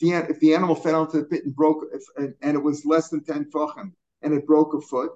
[0.00, 2.62] if the, if the animal fell into the pit and broke, if, and, and, it
[2.62, 3.92] was less than 10 fachim,
[4.22, 5.12] and it broke a foot,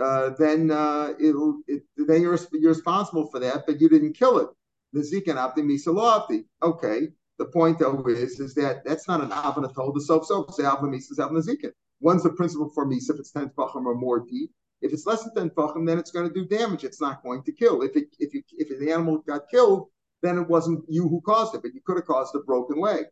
[0.00, 4.38] uh, then uh, it'll it, then you're, you're responsible for that, but you didn't kill
[4.38, 4.48] it.
[4.92, 6.44] The zikan abdi misalafti.
[6.62, 7.08] Okay.
[7.38, 10.64] The point though is is that that's not an avana told the self self say
[10.64, 11.72] avana misa avana zikan.
[12.00, 14.50] One's the principle for misa if it's ten tefachim or more deep.
[14.82, 16.84] If it's less than ten tefachim, then it's going to do damage.
[16.84, 17.82] It's not going to kill.
[17.82, 19.88] If it if you if the animal got killed,
[20.22, 23.06] then it wasn't you who caused it, but you could have caused a broken leg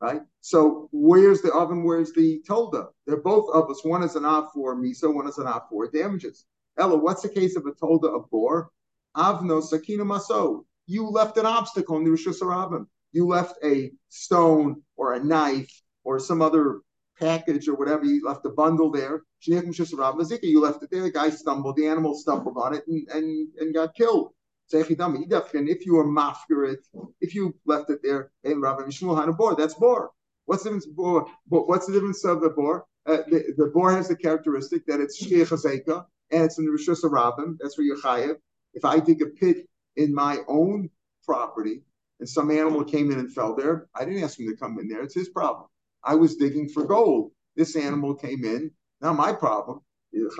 [0.00, 0.20] right?
[0.40, 1.84] So where's the oven?
[1.84, 2.88] Where's the tolda?
[3.06, 3.84] They're both of us.
[3.84, 6.46] One is an av for misa, one is an av for damages.
[6.78, 8.70] Ella, what's the case of a tolda of bor?
[9.16, 10.64] Avno sakina maso.
[10.90, 12.86] You left an obstacle in the reshus harabim.
[13.12, 15.70] You left a stone or a knife
[16.02, 16.80] or some other
[17.20, 18.06] package or whatever.
[18.06, 19.22] You left a bundle there.
[19.42, 21.02] You left it there.
[21.02, 21.76] The guy stumbled.
[21.76, 24.32] The animal stumbled on it and, and, and got killed.
[24.72, 26.78] If you were mafkirit,
[27.20, 30.10] if you left it there, that's bor.
[30.46, 30.86] What's the difference?
[30.86, 32.86] Bor, what's the difference of the bor?
[33.04, 37.58] Uh, the, the has the characteristic that it's shkiach and it's in the rishus.
[37.60, 38.36] That's where you're chayev.
[38.72, 39.66] If I dig a pit
[39.98, 40.88] in my own
[41.24, 41.82] property
[42.20, 44.88] and some animal came in and fell there, I didn't ask him to come in
[44.88, 45.02] there.
[45.02, 45.66] It's his problem.
[46.02, 47.32] I was digging for gold.
[47.56, 48.70] This animal came in.
[49.00, 49.80] Not my problem.
[50.12, 50.38] If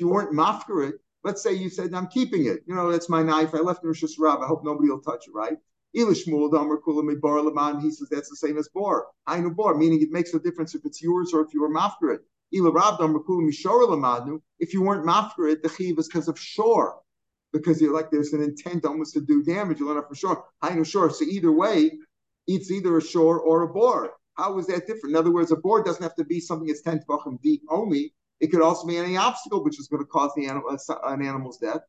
[0.00, 0.92] you weren't mafkarit,
[1.24, 2.62] let's say you said, I'm keeping it.
[2.66, 3.54] You know, that's my knife.
[3.54, 4.42] I left in reshus harabim.
[4.44, 5.56] I hope nobody will touch it, right?
[5.92, 6.24] He says
[8.10, 9.06] that's the same as bor.
[9.28, 12.20] Know bor, meaning it makes no difference if it's yours or if you were mafkarit.
[12.52, 12.62] If
[14.74, 17.00] you weren't mafkarit, the chiv is because of shore.
[17.52, 19.80] Because you're like there's an intent almost to do damage.
[19.80, 20.44] You learn it from shore.
[20.62, 21.10] I know shore.
[21.10, 21.98] So either way,
[22.46, 24.10] it's either a shore or a board.
[24.34, 25.14] How is that different?
[25.14, 28.14] In other words, a board doesn't have to be something that's 10 tefachim deep only.
[28.40, 31.22] It could also be any obstacle which is going to cause the animal, uh, an
[31.22, 31.82] animal's death.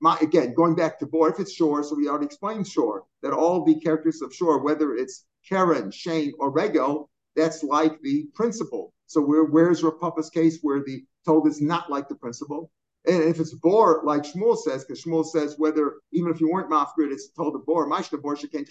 [0.00, 3.32] my, again, going back to board, if it's shore, so we already explained shore, that
[3.32, 8.92] all the characters of shore, whether it's Karen, Shane, or Rego, that's like the principle.
[9.08, 12.70] So where, where's Rav Papa's case where the told is not like the principle?
[13.06, 16.70] And if it's bor, like Shmuel says, because Shmuel says whether even if you weren't
[16.70, 17.88] mafgrid, it's told a bor.
[17.88, 18.68] Mashna bor shekain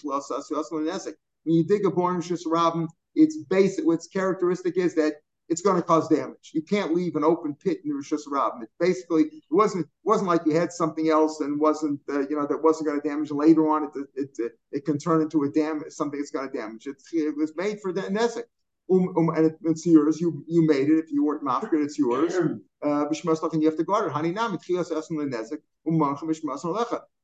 [1.43, 5.15] When you dig a bor in Rabin, its basic, its characteristic is that
[5.49, 6.51] it's going to cause damage.
[6.53, 8.61] You can't leave an open pit in the Rosh.
[8.61, 12.35] It basically it wasn't it wasn't like you had something else and wasn't uh, you
[12.35, 13.31] know that wasn't going to damage.
[13.31, 16.55] Later on, it it, it, it can turn into a damage something that's going to
[16.55, 16.85] damage.
[16.85, 18.43] It, it was made for the nesek.
[18.89, 20.21] Um, um, and it, it's yours.
[20.21, 20.97] You you made it.
[20.97, 22.33] If you weren't mafkir, it's yours.
[22.35, 24.13] Uh, and you have to guard it.
[24.13, 24.59] Haninam um,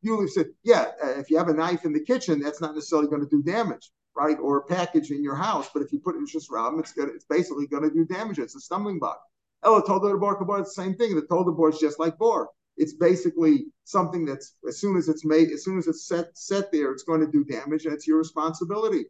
[0.02, 0.92] You said, yeah.
[1.02, 3.42] Uh, if you have a knife in the kitchen, that's not necessarily going to do
[3.44, 5.70] damage right, or a package in your house.
[5.74, 8.06] But if you put it in just ram, it's gonna, it's basically going to do
[8.06, 8.40] damage.
[8.40, 9.22] It's a stumbling block.
[9.64, 11.16] Ella told the bar it's the same thing.
[11.16, 12.50] The told the board is just like bar.
[12.76, 16.72] It's basically something that's as soon as it's made, as soon as it's set set
[16.72, 19.06] there, it's going to do damage, and it's your responsibility.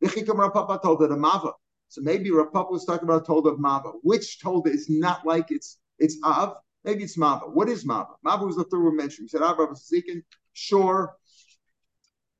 [0.00, 1.52] Rav Papa told it a mava.
[1.88, 6.16] So maybe was talking about told of mava, which told is not like it's it's
[6.22, 6.56] av.
[6.84, 7.52] Maybe it's mava.
[7.52, 8.14] What is mava?
[8.24, 9.24] Mava was the third one mentioned.
[9.24, 10.22] He said, ah, Av was Zikin,
[10.52, 11.14] sure,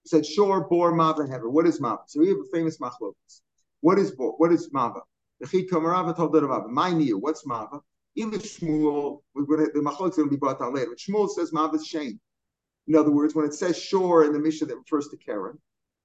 [0.07, 1.51] said shore, bor, mava, hever.
[1.51, 2.01] What is mava?
[2.07, 3.41] So we have a famous machlokas.
[3.81, 4.35] What is bor?
[4.37, 5.01] What is mava?
[5.41, 7.81] My niya, what's mava?
[8.17, 10.91] Even Shmuel, gonna, the machlokas is going to be brought down later.
[10.91, 12.21] But Shmuel says mava is shame.
[12.87, 15.59] In other words, when it says shore in the Mishnah, that refers to Karen,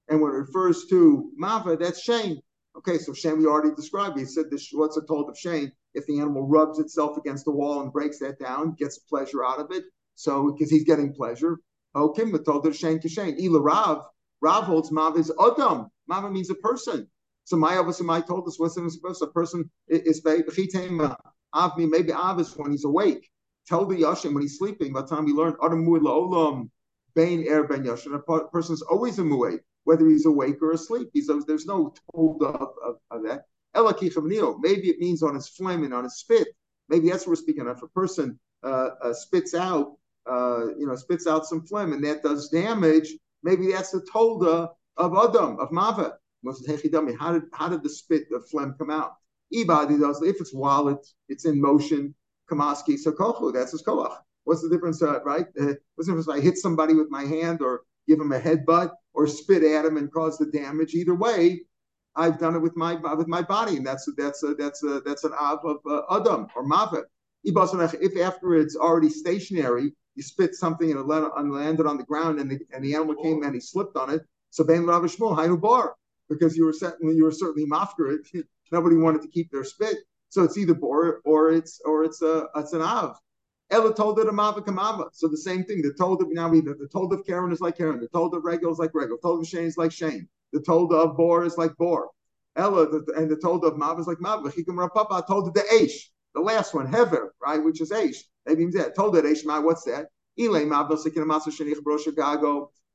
[0.09, 2.39] and when it refers to mava, that's shame.
[2.77, 4.17] Okay, so shame we already described.
[4.17, 4.69] He said this.
[4.71, 5.71] What's it told of shame?
[5.93, 9.59] If the animal rubs itself against the wall and breaks that down, gets pleasure out
[9.59, 9.83] of it.
[10.15, 11.59] So because he's getting pleasure,
[11.95, 13.43] Okay, told her Shane to.
[13.43, 14.03] Ila Rav,
[14.41, 15.87] Rav holds Mav is Adam.
[16.07, 17.07] Mav means a person.
[17.45, 20.21] So my Avasumai told us what's in supposed a person is
[21.55, 23.29] Av me maybe Av is when he's awake.
[23.67, 24.91] Tell the Yashin when he's sleeping.
[24.91, 26.69] By the time he learned Adam Olam
[27.15, 31.09] Bain Er Ben Yashin, a person is always a muay, whether he's awake or asleep.
[31.13, 33.45] He's there's no told of, of, of that.
[33.75, 36.47] Maybe it means on his phlegm and on his spit.
[36.89, 37.77] Maybe that's what we're speaking of.
[37.77, 39.93] If a person uh, uh, spits out
[40.29, 44.69] uh, you know, spits out some phlegm and that does damage, maybe that's the tolda
[44.97, 46.13] of Adam, of Mavet.
[47.19, 49.13] How did how did the spit of phlegm come out?
[49.53, 52.13] Ibadi does if it's while it's it's in motion,
[52.51, 54.15] kamaski so kochu, that's his koach.
[54.43, 55.45] What's the difference, uh, right?
[55.59, 58.39] Uh, what's the difference if I hit somebody with my hand or give him a
[58.39, 60.93] headbutt or spit at him and cause the damage?
[60.93, 61.61] Either way,
[62.15, 65.23] I've done it with my with my body, and that's that's a, that's a, that's
[65.23, 67.05] an av of uh, adam or mavet.
[67.43, 72.51] If after it's already stationary, you spit something and it landed on the ground and
[72.51, 74.21] the, and the animal came and he slipped on it.
[74.51, 75.95] So Ben Rav Shmuel, Hainu Bar,
[76.29, 78.45] because you were certainly you were certainly mafker it.
[78.71, 79.97] Nobody wanted to keep their spit.
[80.29, 83.17] So it's either bor or it's or it's a it's an av.
[83.73, 85.09] Ella told it a mava kamava.
[85.13, 85.81] So the same thing.
[85.81, 87.99] The told of now we the told of Karen is like Karen.
[87.99, 89.17] The told of Regal is like Regal.
[89.17, 90.27] The told of Shane is like Shane.
[90.51, 92.11] The told of Bor is like Bor.
[92.55, 94.43] Ella the, and the told of Mava is like Mav.
[94.43, 98.17] Chikim Rav Papa told of the Aish, the last one, Hever, right, which is Aish.
[98.45, 98.95] Maybe that.
[98.95, 100.09] Told it Eish what's that?
[100.39, 100.89] Mava.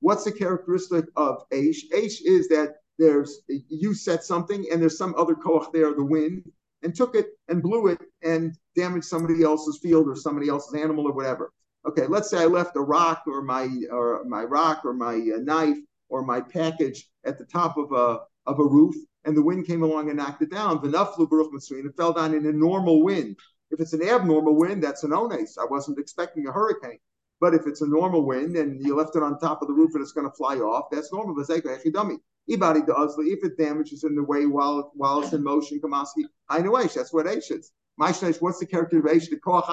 [0.00, 1.78] What's the characteristic of Aish?
[1.92, 6.48] Aish is that there's you set something and there's some other koach there, the wind,
[6.82, 11.06] and took it and blew it and damaged somebody else's field or somebody else's animal
[11.06, 11.52] or whatever.
[11.86, 15.38] Okay, let's say I left a rock or my or my rock or my uh,
[15.38, 19.66] knife or my package at the top of a of a roof, and the wind
[19.66, 20.80] came along and knocked it down.
[20.82, 23.36] It fell down in a normal wind.
[23.70, 25.58] If it's an abnormal wind, that's an ones.
[25.58, 26.98] I wasn't expecting a hurricane.
[27.40, 29.94] But if it's a normal wind and you left it on top of the roof
[29.94, 31.34] and it's going to fly off, that's normal.
[31.36, 37.12] But if it damages in the way while while it's in motion, kamaski, ainuesh, that's
[37.12, 37.70] what Aish is.
[37.96, 39.28] What's the character of Aish?
[39.30, 39.66] The koach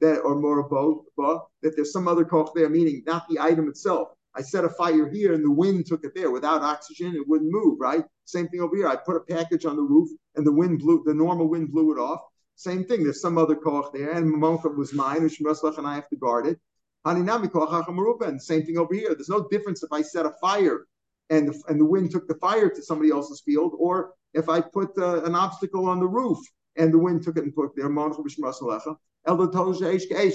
[0.00, 1.04] that or more both,
[1.62, 4.08] that there's some other koach there, meaning not the item itself.
[4.34, 6.30] I set a fire here and the wind took it there.
[6.30, 8.04] Without oxygen, it wouldn't move, right?
[8.24, 8.88] Same thing over here.
[8.88, 11.92] I put a package on the roof and the wind blew, the normal wind blew
[11.92, 12.20] it off.
[12.60, 13.04] Same thing.
[13.04, 16.46] There's some other koch there, and Mamoncha was mine, which and I have to guard
[16.46, 16.60] it.
[17.06, 19.14] And same thing over here.
[19.14, 20.86] There's no difference if I set a fire
[21.30, 24.60] and the, and the wind took the fire to somebody else's field, or if I
[24.60, 26.36] put uh, an obstacle on the roof
[26.76, 27.88] and the wind took it and put it there.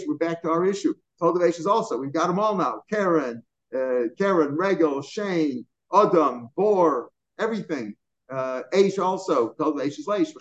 [0.07, 0.95] We're back to our issue.
[1.19, 1.99] Told is also.
[1.99, 2.81] We've got them all now.
[2.91, 7.93] Karen, uh, Karen, Regel, Shane, Adam, Bor, everything.
[8.31, 9.49] Uh, Aish also.
[9.59, 10.33] Told Aish is Aish.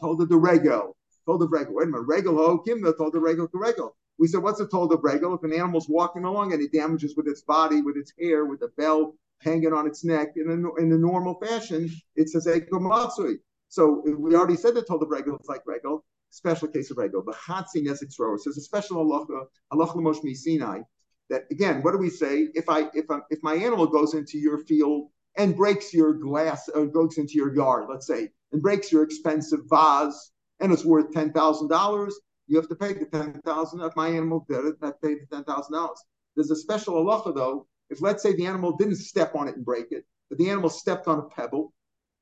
[0.00, 0.96] Told the Regel
[1.26, 1.74] told of regal.
[1.74, 3.96] Wait a minute, regal ho kimna told of regal to regal.
[4.18, 5.34] We said, what's a told of regal?
[5.34, 8.60] If an animal's walking along and it damages with its body, with its hair, with
[8.60, 13.36] the bell hanging on its neck in a, in a normal fashion, it says ekomatsui.
[13.68, 16.04] So we already said that told of regal is like regal.
[16.32, 16.96] special case of.
[16.96, 18.42] The chatzin nezek throwers.
[18.44, 20.80] There's a special halacha, halacha l'mosh Sinai.
[21.30, 22.48] That again, what do we say?
[22.54, 26.68] If I if I, if my animal goes into your field and breaks your glass
[26.68, 30.31] or goes into your yard, let's say, and breaks your expensive vase
[30.62, 33.80] and it's worth ten thousand dollars, you have to pay the ten thousand.
[33.80, 36.02] If my animal did it, I pay the ten thousand dollars.
[36.34, 37.66] There's a special halacha though.
[37.90, 40.70] If let's say the animal didn't step on it and break it, but the animal
[40.70, 41.74] stepped on a pebble,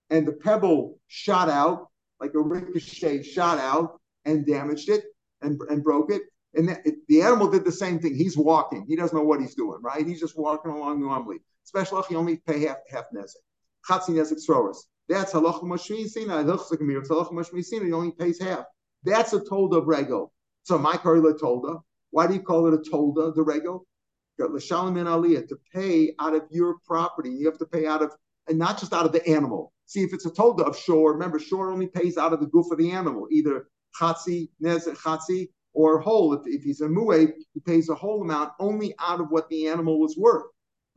[0.09, 1.88] and the pebble shot out
[2.20, 5.05] like a ricochet, shot out and damaged it
[5.42, 6.22] and, and broke it.
[6.55, 6.68] And
[7.09, 8.14] the, animal did the same thing.
[8.14, 8.85] He's walking.
[8.88, 10.05] He doesn't know what he's doing, right?
[10.05, 11.37] He's just walking along normally.
[11.62, 13.37] Special you only pay half half nezek.
[13.88, 14.88] Chatzi nezek throwers.
[15.11, 16.44] That's halacha halach mashmi sina.
[16.44, 17.85] Halach mashmi sina.
[17.85, 18.64] He only pays half.
[19.03, 20.31] That's a tolda of rego.
[20.62, 21.81] So my karila tolda.
[22.11, 23.81] Why do you call it a tolda, the rego?
[24.38, 27.31] L'shalim and aliyah to pay out of your property.
[27.31, 28.12] You have to pay out of,
[28.49, 29.73] and not just out of the animal.
[29.87, 31.12] See if it's a tolda of shore.
[31.14, 33.66] Remember, shore only pays out of the goof of the animal, either
[34.01, 36.35] chatzi, nezek, chatzi, or whole.
[36.35, 39.66] If, if he's a mu'e, he pays a whole amount only out of what the
[39.66, 40.46] animal was worth.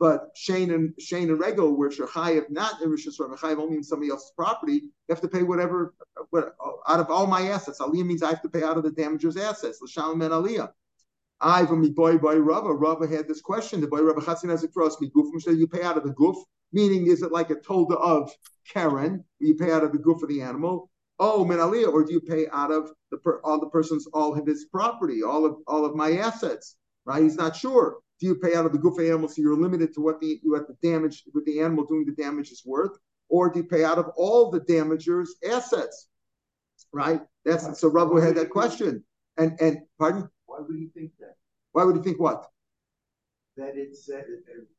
[0.04, 3.76] But Shane and Shane and Rego, which are chayiv not in Rosh Hashanah, chayiv only
[3.76, 5.94] in somebody else's property, you have to pay whatever
[6.28, 6.54] what,
[6.86, 7.80] out of all my assets.
[7.80, 9.78] Aliyah means I have to pay out of the damager's assets.
[9.80, 10.70] L'shalom and aliyah.
[11.40, 12.74] I from um, me boy boy Rava.
[12.74, 13.80] Rava had this question.
[13.80, 15.42] The boy Rava Chatzin has a cross me goof.
[15.46, 16.36] You pay out of the goof.
[16.70, 18.30] Meaning, is it like a tolda of
[18.68, 19.24] Karen?
[19.38, 20.90] You pay out of the goof of the animal.
[21.18, 24.38] Oh, min aliyah, or do you pay out of the per, all the person's all
[24.38, 26.76] of his property, all of all of my assets?
[27.06, 27.22] Right?
[27.22, 28.00] He's not sure.
[28.20, 30.40] Do you pay out of the goof of animal so you're limited to what the
[30.44, 32.96] what the damage with the animal doing the damage is worth,
[33.28, 36.08] or do you pay out of all the damager's assets?
[36.92, 37.20] Right?
[37.44, 37.88] That's so.
[37.88, 39.04] Rava had that question,
[39.36, 40.28] and and pardon.
[40.46, 41.34] Why would he think that?
[41.72, 42.48] Why would he think what?
[43.56, 44.22] That it's uh,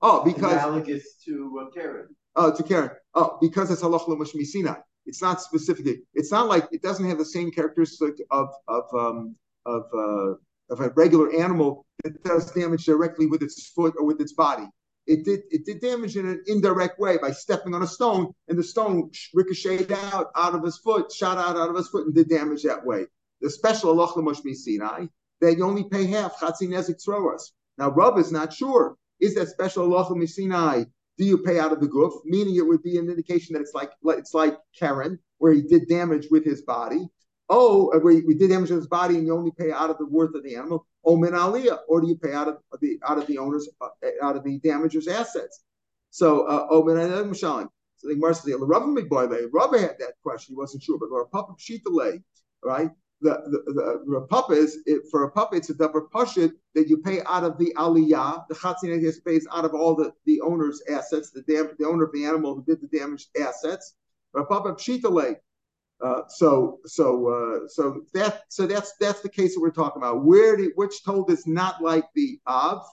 [0.01, 2.15] oh because analogous to uh, Karen.
[2.35, 2.91] Oh, to Karen.
[3.13, 6.01] Oh, because it's halach l'mashmi It's not specifically.
[6.13, 10.33] It's not like it doesn't have the same characteristic of of um, of uh,
[10.69, 11.85] of a regular animal
[12.23, 14.67] does damage directly with its foot or with its body.
[15.07, 18.57] It did it did damage in an indirect way by stepping on a stone, and
[18.57, 22.15] the stone ricocheted out out of his foot, shot out out of his foot, and
[22.15, 23.05] did damage that way.
[23.41, 25.07] The special halach l'mashmi sinai
[25.41, 27.53] you only pay half chatzin nezik throwers.
[27.77, 28.95] Now, Rub is not sure.
[29.19, 30.85] Is that special halacha misinai?
[31.17, 32.13] Do you pay out of the goof?
[32.25, 35.87] Meaning, it would be an indication that it's like it's like Karen, where he did
[35.87, 37.07] damage with his body.
[37.47, 39.97] Oh, uh, where we did damage with his body, and you only pay out of
[39.97, 40.85] the worth of the animal.
[41.05, 43.89] Min aliyah, or do you pay out of the out of the owner's uh,
[44.21, 45.63] out of the damager's assets?
[46.09, 50.53] So, uh, min aliyah So the Gemara says, Rabbi had that question.
[50.53, 52.21] He wasn't sure, but Rav Papa Pshita
[52.63, 52.89] right?
[53.21, 56.97] the, the, the, puppet is it, for a puppet it's a double pashit that you
[56.97, 58.47] pay out of the aliyah.
[58.47, 62.03] The chatzin has pays out of all the, the owner's assets, the dam, the owner
[62.05, 63.95] of the animal who did the damaged assets.
[64.33, 65.09] But puppet pshita
[66.03, 70.25] uh, so so uh, so that so that's that's the case that we're talking about.
[70.25, 72.83] Where the, which told is not like the av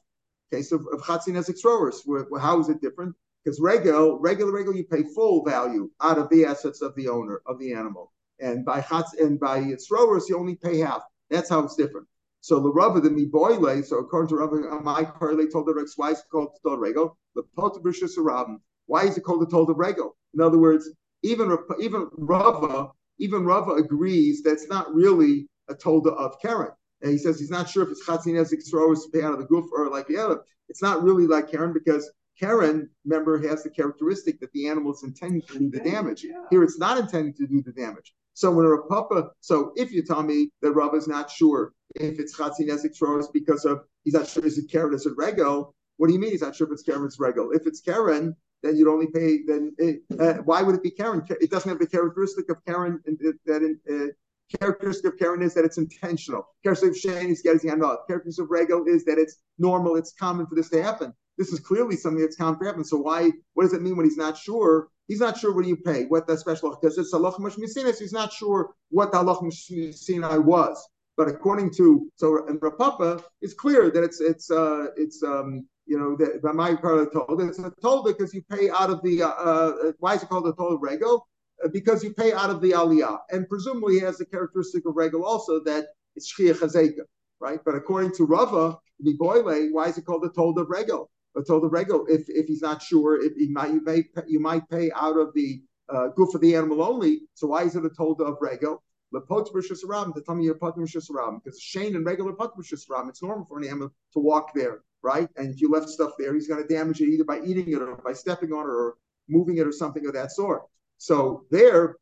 [0.52, 2.02] case of, of chatzin as throwers.
[2.40, 3.14] How is it different?
[3.44, 7.42] Because regular regular regular you pay full value out of the assets of the owner
[7.46, 8.12] of the animal
[8.42, 11.02] and by Chatz and by Yitzroros, you only pay half.
[11.30, 12.06] That's how it's different.
[12.40, 16.10] So the Rabba, the Miboile, so according to Rabba, my Karle told the Rex, why
[16.10, 17.14] is it called Tol Rego?
[17.36, 18.56] The Potabrishus Rabban.
[18.86, 20.10] Why is it called the Tol Rego?
[20.34, 20.90] In other words,
[21.22, 26.72] even even Rava, even Rava agrees that's not really a Tolda of Karen.
[27.02, 29.46] And he says he's not sure if it's Chatzi Nezek to pay out of the
[29.46, 30.42] goof or like the other.
[30.68, 35.02] It's not really like Karen because Karen, remember, has the characteristic that the animal is
[35.02, 36.24] intending to do the damage.
[36.50, 38.14] Here, it's not intending to do the damage.
[38.34, 42.18] So when a papa, so if you tell me that Rav is not sure if
[42.18, 46.06] it's chatzin nezik because of he's not sure is it Karen is it regel, what
[46.06, 47.50] do you mean he's not sure if it's Karen it's regel?
[47.52, 49.40] If it's Karen, then you'd only pay.
[49.46, 49.74] Then
[50.18, 51.24] uh, why would it be Karen?
[51.28, 53.00] It doesn't have the characteristic of Karen
[53.46, 54.12] that uh,
[54.58, 56.46] characteristic of Karen is that it's intentional.
[56.62, 58.06] Characteristic of Shane is getting not.
[58.06, 61.12] Characteristic of regel is that it's normal, it's common for this to happen.
[61.38, 62.84] This is clearly something that's common for happen.
[62.84, 63.32] So why?
[63.54, 64.88] What does it mean when he's not sure?
[65.08, 68.12] He's not sure what you pay, what the special because it's Allah Mishmisinai, so he's
[68.12, 70.86] not sure what the Allah Mishmisinai was.
[71.16, 75.66] But according to so and Rav Papa, it's clear that it's it's uh it's um
[75.92, 79.22] you know the my part told it's a told because you pay out of the
[79.22, 81.28] uh, uh why is it called a told regal?
[81.62, 84.96] Uh, because you pay out of the aliyah, and presumably he has the characteristic of
[84.96, 85.84] regal also that
[86.16, 87.04] it's shchiyah chazeka,
[87.40, 87.60] right?
[87.66, 91.10] But according to Rava, the boile, why is it called a told of regal?
[91.34, 94.40] But told the regular, if, if he's not sure, if he might, you may you
[94.40, 95.62] might pay out of the
[95.94, 97.20] uh, goof of the animal only.
[97.34, 98.82] So why is it a told of regal?
[99.14, 100.74] Lepot to tell me you're pot
[101.10, 102.52] ram because Shane and regular pot
[102.88, 103.08] ram.
[103.10, 105.28] It's normal for an animal to walk there, right?
[105.36, 107.82] And if you left stuff there, he's going to damage it either by eating it
[107.82, 108.94] or by stepping on it or
[109.28, 110.62] moving it or something of that sort.
[110.98, 111.96] So there,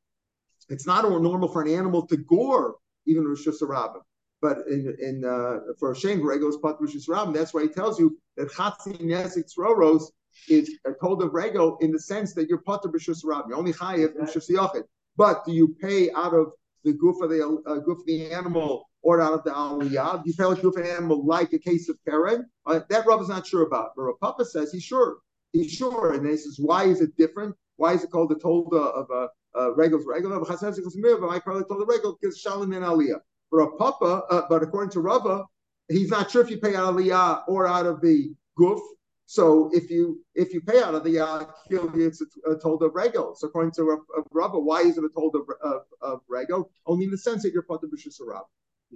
[0.69, 2.77] it's not normal for an animal to gore
[3.07, 4.01] even Rosh Hashanah.
[4.43, 7.35] But in in uh, for Shane Regel is Pat Rosh Hashanah.
[7.35, 10.05] That's why he tells you that Chatzi Nesik Tzroros
[10.49, 13.49] is told of Rego in the sense that you're Pat Rosh Hashanah.
[13.49, 14.83] You're only Chayiv Rosh.
[15.17, 16.53] But do you pay out of
[16.85, 20.23] the goof of the uh, goof of the animal or out of the aliyah?
[20.25, 22.47] You like goof of the animal like a case of Karen?
[22.67, 23.91] Uh, that Rav is not sure about.
[23.97, 25.19] But Rav Papa says he's sure.
[25.53, 26.13] He's sure.
[26.15, 27.57] And he says, why is it different?
[27.77, 30.05] Why is it called the tolda of a regular?
[30.05, 33.21] Regular, but I call it the regular because shalom and aliyah.
[33.51, 35.45] But papa, uh, but according to Rava,
[35.89, 38.81] he's not sure if you pay out of aliyah or out of the goof.
[39.27, 42.95] So if you if you pay out of the yakil, it's a, a told of
[42.95, 43.35] regal.
[43.37, 46.21] So according to Rava, why is it a told of, of, of?
[46.87, 48.21] Only in the sense that you're part of b'shus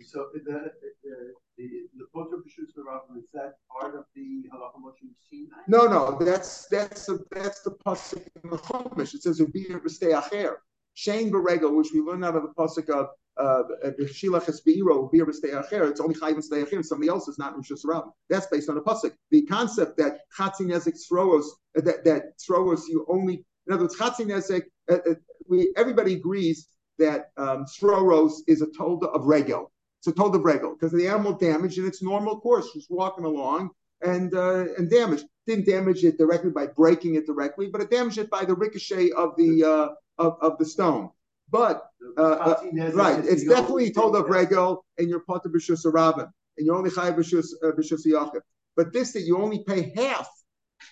[0.03, 1.67] So the the the,
[1.97, 2.69] the potter b'shus
[3.17, 5.63] is that part of the halacha Moshe Sinai?
[5.69, 9.15] No, no, that's that's a, that's the pasuk in the Chumash.
[9.15, 10.57] It says "Ubir b'stei acher."
[10.95, 16.01] Shane Beregel, which we learn out of the pasuk of Shilach Esbeiro, Beer Acher, it's
[16.01, 18.13] only Chayim Stay Acher, somebody else is not Rosh Hashanah.
[18.31, 19.13] That's based on the pasuk.
[19.31, 24.27] The concept that Chatzin Nezek Throws, that, that Throws you only, in other words, Chatzin
[24.27, 25.15] Nezek, uh, uh,
[25.49, 26.69] we, everybody agrees
[26.99, 27.65] that um,
[28.47, 29.73] is a tolda of regel.
[30.07, 33.71] A tolda of because the animal damaged in its normal course, just walking along
[34.03, 35.25] and uh, and damaged.
[35.47, 39.11] Didn't damage it directly by breaking it directly, but it damaged it by the ricochet
[39.11, 39.89] of the uh,
[40.23, 41.11] of, of the stone.
[41.51, 41.87] But
[42.17, 42.63] uh, uh,
[42.95, 46.27] right, it's definitely told of regel and you're part of b'shus rabin,
[46.57, 48.41] and you're only chay b'shus uh, yachid.
[48.77, 50.29] But this that you only pay half,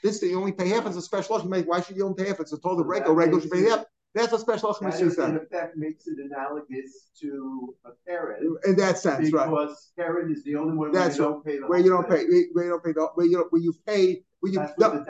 [0.03, 1.45] this that you only pay half is a special loss.
[1.45, 2.41] Why should you only pay half?
[2.41, 3.15] It's a told of regel.
[3.15, 3.85] Regel should pay half.
[4.15, 8.57] That's a special That in effect makes it analogous to a Karen.
[8.67, 9.49] In that sense, because right?
[9.49, 11.43] Because Karen is the only one That's where you right.
[11.43, 13.63] don't pay the where you don't pay where you don't pay the where you where
[13.63, 15.05] you pay where you no,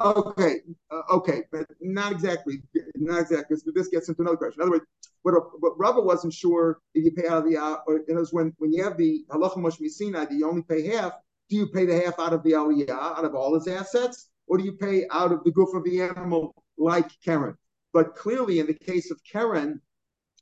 [0.00, 0.60] okay
[0.90, 2.62] uh, okay but not exactly
[2.94, 4.60] not exactly but this gets into another question.
[4.60, 4.84] In other words,
[5.22, 8.32] what what Rava wasn't sure if you pay out of the uh, or it was
[8.32, 11.12] when when you have the halacha mishmisina, do you only pay half?
[11.48, 14.58] Do you pay the half out of the aliyah out of all his assets, or
[14.58, 17.56] do you pay out of the goof of the animal like Karen?
[17.98, 19.80] But clearly, in the case of Karen,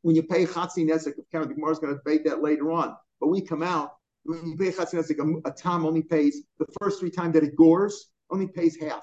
[0.02, 2.70] when you pay Chatzi Nezek of Karen, the Gemara is going to debate that later
[2.70, 2.94] on.
[3.18, 3.92] But we come out,
[4.24, 7.42] when you pay Chatzi Nezek, a, a tam only pays the first three times that
[7.42, 9.02] it gores, only pays half,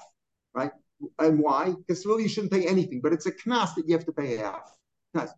[0.54, 0.70] right?
[1.18, 1.72] And why?
[1.72, 4.36] Because really you shouldn't pay anything, but it's a knas that you have to pay
[4.36, 4.72] half.
[5.16, 5.30] Knas.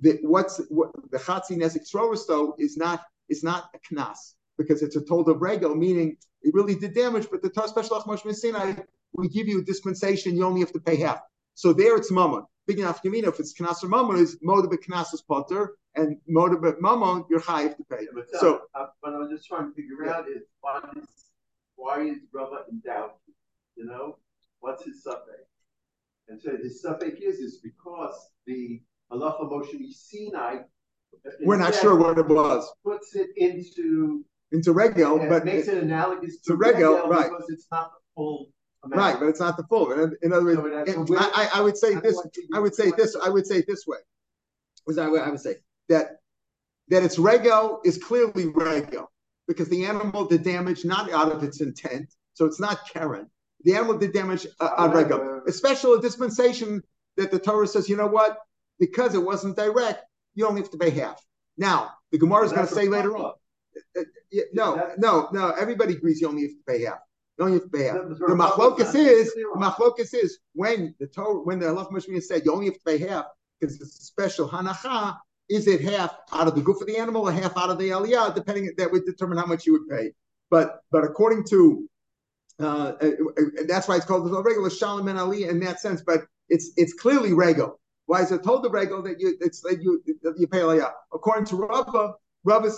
[0.00, 4.82] The, what's what, the Chatzi Nezek Srovis, though, is not is not a knas because
[4.82, 8.34] it's a told of regal, meaning it really did damage, but the Torah special Moshe
[8.34, 8.74] Sinai,
[9.12, 11.20] we give you a dispensation, you only have to pay half.
[11.60, 12.44] So there it's mammon.
[12.66, 16.56] Big enough Yamina, if it's knas or mammon, is moda knas is potter, and moda
[16.80, 18.06] mammon, you're chayiv to pay.
[18.16, 20.12] Yeah, so, uh, what I'm just trying to figure yeah.
[20.12, 21.08] out is why is
[21.76, 23.16] why is Rava in doubt?
[23.76, 24.16] You know,
[24.60, 25.44] what's his suffix?
[26.28, 28.80] And so his suffix is is because the
[29.12, 30.62] halacha Moshe Sinai.
[31.44, 32.72] We're not sure what it was.
[32.86, 37.28] Puts it into into regel, but makes it, it analogous to, to regel, right?
[37.28, 38.48] Because it's not the full
[38.82, 38.98] Amount.
[38.98, 39.92] Right, but it's not the full.
[39.92, 42.18] In, in other words, so I, I, would say this.
[42.54, 43.14] I would say this.
[43.22, 43.98] I would say this way.
[44.86, 45.56] Was I, I would say
[45.90, 46.20] that
[46.88, 49.06] that it's rego is clearly rego
[49.46, 53.28] because the animal did damage not out of its intent, so it's not Karen.
[53.64, 55.42] The animal did damage uh, on regel.
[55.46, 56.82] A special dispensation
[57.18, 58.38] that the Torah says, you know what?
[58.78, 60.04] Because it wasn't direct,
[60.34, 61.22] you only have to pay half.
[61.58, 63.34] Now the Gemara is going to say later on.
[63.96, 65.50] Uh, uh, no, no, no.
[65.50, 67.00] Everybody agrees you only have to pay half.
[67.40, 72.22] Don't The, the machlokas is the machlokas is when the Torah when the halach mishmiyah
[72.22, 73.24] said you only have to pay half
[73.58, 75.16] because it's a special hanacha.
[75.48, 77.88] Is it half out of the goof of the animal or half out of the
[77.88, 78.34] aliyah?
[78.34, 80.12] Depending that would determine how much you would pay.
[80.50, 81.88] But but according to
[82.60, 83.10] uh, uh
[83.66, 86.02] that's why it's called the regular shalom and ali in that sense.
[86.02, 87.80] But it's it's clearly regal.
[88.04, 90.90] Why is it told the regal that you it's that you that you pay aliyah?
[91.14, 92.70] According to Rava, Rava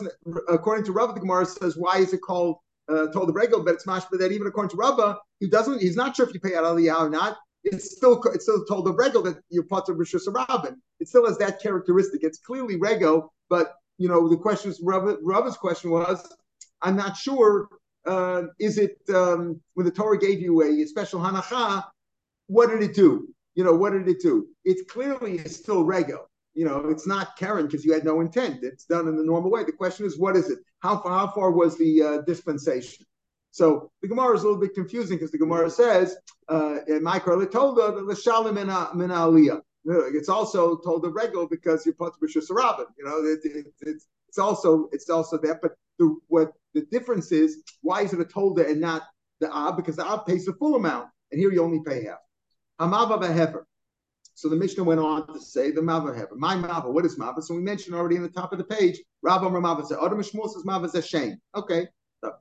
[0.48, 2.58] according to Rava, the Gemara says why is it called
[2.88, 5.80] uh, told the regal, but it's mashma that even according to Rabba, he doesn't.
[5.80, 7.38] He's not sure if you pay out aliyah or not.
[7.64, 10.80] It's still it's still told the regal that you're part of Rishus Rabin.
[11.00, 12.22] It still has that characteristic.
[12.22, 16.26] It's clearly Rego, but you know the question is Rabba, Rabba's question was,
[16.80, 17.68] I'm not sure.
[18.04, 21.84] Uh, is it um, when the Torah gave you a, special hanacha?
[22.48, 23.28] What did it do?
[23.54, 24.48] You know, what did it do?
[24.64, 28.62] It clearly still regal you know, it's not Karen because you had no intent.
[28.62, 29.64] It's done in the normal way.
[29.64, 30.58] The question is, what is it?
[30.80, 33.06] How far, how far was the uh, dispensation?
[33.50, 36.16] So the Gemara is a little bit confusing because the Gemara says,
[36.48, 39.60] uh, Michael told her the Shalim min.
[39.84, 42.86] It's also told the regal because you're put to Rabin.
[42.98, 45.60] You know, it, it, it's it's also it's also that.
[45.60, 49.02] But the what the difference is, why is it a tolda and not
[49.40, 49.76] the ab?
[49.76, 52.18] Because the ab pays the full amount, and here you only pay half.
[52.80, 53.64] Hamava hefer.
[54.42, 56.34] So the Mishnah went on to say the Mava Heber.
[56.34, 57.40] My Mava, what is Mava?
[57.44, 60.52] So we mentioned already in the top of the page, Amar Mava said, Adam Shmuel
[60.52, 61.40] says Mava is a shame.
[61.54, 61.86] Okay.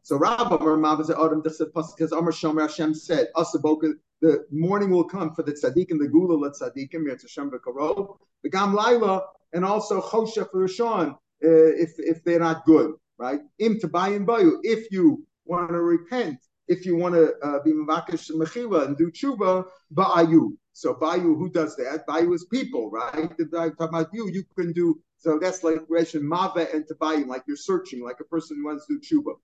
[0.02, 5.36] So Amar Mava said, Adam because Amar Shomer Hashem said, Asaboka, the morning will come
[5.36, 9.22] for the tzaddik and the gula let tzaddikim, Hashem v'karov, the Gam Laila,
[9.54, 13.42] and also Chosha for Rishon, uh, if, if they're not good, right?
[13.60, 16.40] Im to buy Tabayim Bayu, if you want to repent,
[16.74, 20.52] if you want to uh, be Mavakish Mechila and do tshuva, Ba'ayu.
[20.74, 22.08] So Bayu, who does that?
[22.08, 23.38] Bayu is people, right?
[23.38, 27.44] The talking about you, you can do so that's like relation Mava and Tabayim, like
[27.48, 29.36] you're searching, like a person who wants to do tshuva.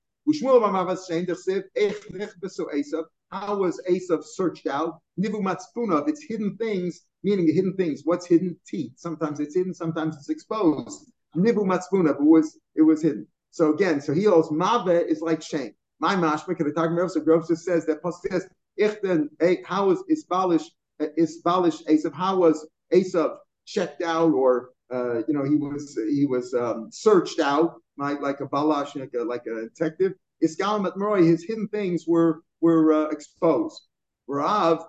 [3.31, 4.99] How was Esav searched out?
[5.19, 8.01] Nivu it's hidden things, meaning hidden things.
[8.03, 8.57] What's hidden?
[8.65, 8.93] Teeth.
[8.95, 11.11] Sometimes it's hidden, sometimes it's exposed.
[11.35, 13.27] Nivu it was it was hidden.
[13.51, 15.75] So again, so he holds Mava is like shame.
[15.99, 18.47] My mashma, the Targum so Grove says that Pasuk says,
[18.79, 19.29] Ichten,
[19.65, 20.65] how was Isbalish
[21.01, 26.53] Isbalish Esav, how was Esav checked out or uh, you know, he was he was
[26.53, 30.13] um, searched out like, like a balash, like a, detective.
[30.43, 33.81] Iskalim at Maroi, his hidden things were were uh, exposed.
[34.27, 34.85] Rav,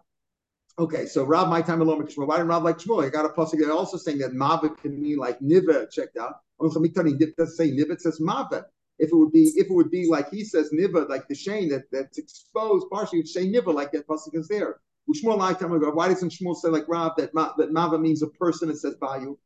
[0.79, 3.05] okay, so Rav, my time alone, why didn't Rav like Shmuel?
[3.05, 6.35] I got a pasuk also saying that Mava can mean like Niva checked out.
[6.61, 8.65] It doesn't say Niva, it says Mava.
[8.99, 11.69] If it would be, if it would be like he says Niva, like the Shane
[11.69, 14.81] that, that's exposed partially, would say Niva, like that pasuk is there.
[15.15, 18.29] Shmuel lifetime ago, why doesn't Shmuel say like Rav that ma, that Mava means a
[18.29, 18.71] person?
[18.71, 19.37] It says Bayu.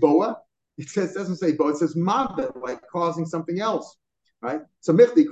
[0.00, 0.40] Boa.
[0.78, 1.70] It says doesn't say Boa.
[1.70, 3.96] It says Mava, like causing something else,
[4.40, 4.60] right?
[4.80, 5.26] So Michli.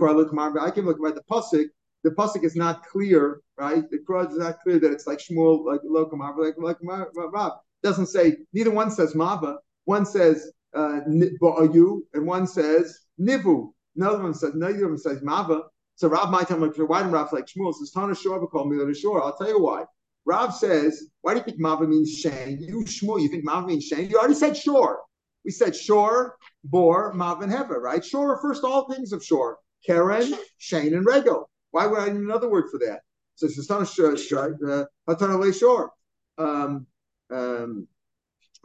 [0.61, 1.67] I can look at the pasuk.
[2.05, 3.89] The pasuk is not clear, right?
[3.91, 6.77] The Korah is not clear that it's like Shmuel, like Lokum Marva, like like
[7.17, 7.53] Rav.
[7.83, 8.37] Doesn't say.
[8.53, 9.57] Neither one says Mava.
[9.85, 11.01] One says uh,
[11.41, 13.73] Bo'ayu, and one says Nivu.
[13.97, 15.63] Another one says of them says Mava.
[15.95, 17.75] So Rav might tell me, why didn't Rav like Shmuel?
[17.75, 19.23] Says Tana Shor called me the Shor.
[19.25, 19.85] I'll tell you why.
[20.27, 22.61] Rav says, why do you think Mava means Shane?
[22.61, 24.11] You Shmuel, you think Mava means Shane?
[24.11, 25.01] You already said Shor.
[25.45, 28.05] We said Shor, Bor, Mav, and Hever, right?
[28.05, 29.59] Shor refers to all things of Shor.
[29.87, 31.45] Karen, Shane, and Rego.
[31.71, 33.01] Why would I need another word for that?
[33.37, 35.93] So it's Tana Hatana Shor.
[36.37, 36.87] Um,
[37.31, 38.56] um, Shmuel Nami Hatana Shor.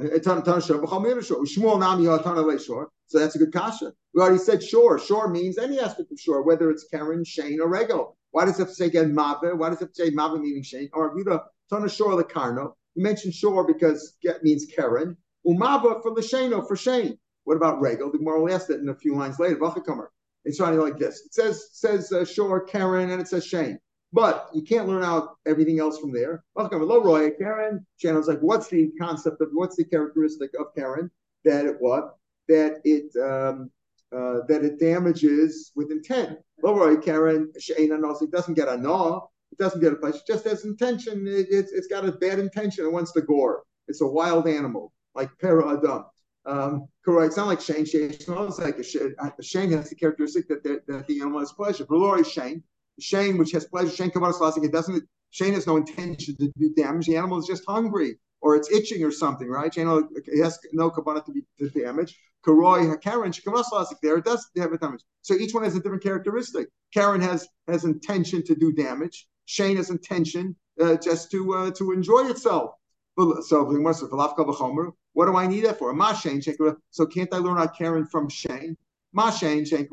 [3.08, 3.94] So that's a good kasha.
[4.14, 5.00] We already said shore.
[5.00, 8.14] Shore means any aspect of shore, whether it's Karen, Shane, or Rego.
[8.32, 9.58] Why does it say again Mave?
[9.58, 10.90] Why does it say Mave meaning Shane?
[10.94, 12.74] Or Avuda, of shore the Karno.
[12.96, 15.18] You mentioned shore because get means Karen.
[15.46, 17.18] Umava for the Shano, for Shane.
[17.44, 18.12] What about Rego?
[18.12, 19.58] The moral asked that in a few lines later.
[20.44, 21.26] It's running like this.
[21.26, 23.80] It says says uh, shore, Karen, and it says Shane.
[24.14, 26.44] But you can't learn out everything else from there.
[26.58, 31.10] Karen, Shannon's like, what's the concept of what's the characteristic of Karen?
[31.46, 32.18] That it what?
[32.52, 33.72] that it um,
[34.16, 36.38] uh, that it damages with intent.
[36.62, 41.28] Lower Karen it doesn't get a gnaw, it doesn't get a it just has intention.
[41.28, 42.86] It, it's, it's got a bad intention.
[42.86, 43.64] It wants to gore.
[43.88, 46.06] It's a wild animal, like para adam.
[46.46, 47.28] Um, correct.
[47.28, 47.86] It's not like Shane.
[47.86, 49.16] Shane smells like a Shane.
[49.42, 51.86] Shane has the characteristic that, that, that the animal has pleasure.
[51.86, 52.64] Valori Shane.
[53.02, 53.92] Shane, which has pleasure.
[53.92, 55.04] Shane Kabbalah it doesn't.
[55.32, 57.08] Shane has no intention to do damage.
[57.08, 59.72] The animal is just hungry or it's itching or something, right?
[59.76, 62.20] It has no kabbalah to be to damage.
[62.46, 65.04] Karoi Karen Shikamaslasik there, it does have a damage.
[65.22, 66.68] So each one has a different characteristic.
[66.94, 69.28] Karen has has intention to do damage.
[69.46, 72.72] Shane has intention uh, just to uh, to enjoy itself.
[73.18, 73.64] So
[75.14, 75.94] what do I need that for?
[75.94, 76.42] Ma Shane
[76.90, 78.76] So can't I learn out Karen from Shane?
[79.14, 79.88] Ma Shane Shane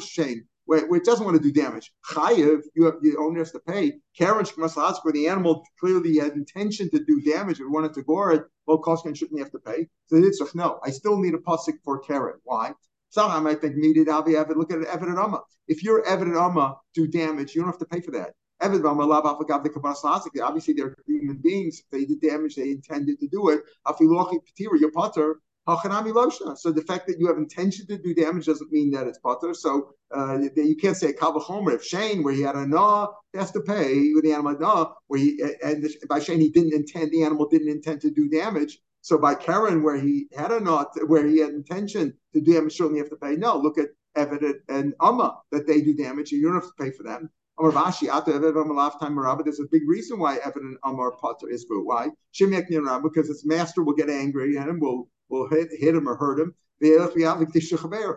[0.00, 1.92] Shane it doesn't want to do damage.
[2.10, 3.94] Chayiv, you have the owner has to pay.
[4.16, 8.44] Karen where the animal clearly had intention to do damage and wanted to gore it,
[8.66, 9.88] well, Koshkin shouldn't have to pay.
[10.06, 12.38] So it's no, I still need a pasuk for Karen.
[12.44, 12.72] Why?
[13.10, 14.56] Somehow I might think needed Avi Evid.
[14.56, 15.40] Look at Evid Amma.
[15.66, 18.34] If you're Evid Amma do damage, you don't have to pay for that.
[18.60, 21.80] Evid the Obviously, they're human beings.
[21.80, 23.60] If they did damage, they intended to do it.
[23.86, 28.72] Afilochi Patira, your potter, so the fact that you have intention to do damage doesn't
[28.72, 29.52] mean that it's potter.
[29.52, 31.74] So uh, you can't say kavachomer.
[31.74, 35.20] If Shane, where he had a gnaw, has to pay with the animal gnaw, where
[35.20, 38.78] he and by Shane he didn't intend the animal didn't intend to do damage.
[39.02, 42.76] So by Karen, where he had a knot, where he had intention to do damage,
[42.76, 43.36] certainly have to pay.
[43.36, 46.82] No, look at Evid and Amma that they do damage, and you don't have to
[46.82, 47.28] pay for them.
[47.60, 52.08] There's a big reason why Evid and Amar Potter is for why
[52.38, 56.54] because its master will get angry and will will hit, hit him or hurt him.
[56.80, 58.10] the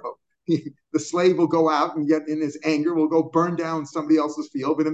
[1.00, 4.50] slave will go out and get in his anger, will go burn down somebody else's
[4.52, 4.88] field, but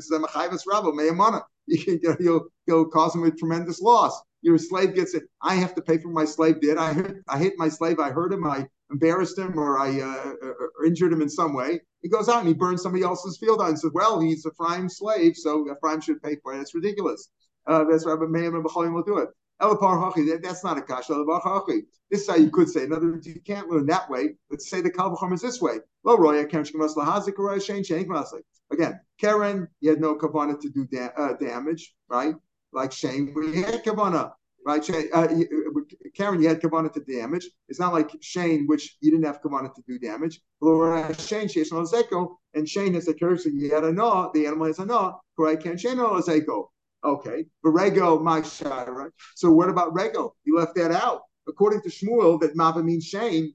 [2.20, 4.22] he'll, he'll cause him a tremendous loss.
[4.41, 5.24] Your slave gets it.
[5.41, 6.78] I have to pay for my slave did.
[6.78, 7.99] I hit, I hit my slave.
[7.99, 8.45] I hurt him.
[8.45, 11.82] I embarrassed him or I uh, or injured him in some way.
[12.01, 14.49] He goes out and he burns somebody else's field out and says, well, he's a
[14.49, 16.61] Ephraim's slave, so a Ephraim should pay for it.
[16.61, 17.30] It's ridiculous.
[17.65, 19.30] Uh, that's why Meir and will do it.
[19.60, 21.24] That, that's not a kasha.
[22.10, 22.84] This is how you could say.
[22.84, 24.36] In other words, you can't learn that way.
[24.49, 25.80] Let's say the kalvachom is this way.
[26.03, 26.47] Lo roya
[28.70, 32.36] Again, Karen, he had no kavana to do da- uh, damage, right?
[32.74, 34.34] Like Shane, he had kavana,
[34.66, 34.84] right?
[34.84, 35.28] Shane, uh,
[36.16, 37.49] Karen, you had kavana to damage.
[37.70, 40.41] It's not like Shane, which you didn't have kavana to do damage.
[40.62, 43.49] Shane, Zeko, and Shane has a character.
[43.49, 44.32] He had a no.
[44.34, 45.20] The animal has a no.
[45.36, 45.64] Correct?
[45.64, 46.22] Can Shane or?
[47.04, 49.10] Okay, but rego my shara.
[49.36, 50.32] So what about rego?
[50.43, 51.22] You left that out.
[51.48, 53.54] According to Shmuel, that mava means Shane,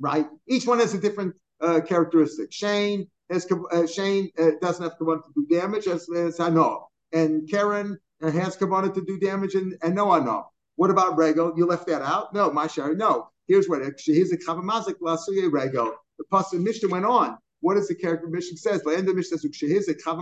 [0.00, 0.26] right?
[0.46, 2.52] Each one has a different uh, characteristic.
[2.52, 6.88] Shane has uh, Shane uh, doesn't have to to do damage as, as I know,
[7.12, 10.46] and Karen uh, has kavanah to do damage and, and no I know.
[10.74, 11.56] What about rego?
[11.56, 12.34] You left that out?
[12.34, 12.96] No, my shara.
[12.96, 13.30] No.
[13.48, 15.92] Here's what here's a kavamazik lasuye rego.
[16.18, 17.38] The pasuk Mishnah went on.
[17.60, 18.82] What is the character Mishnah says?
[18.82, 20.16] The end of Mishnah says, She's got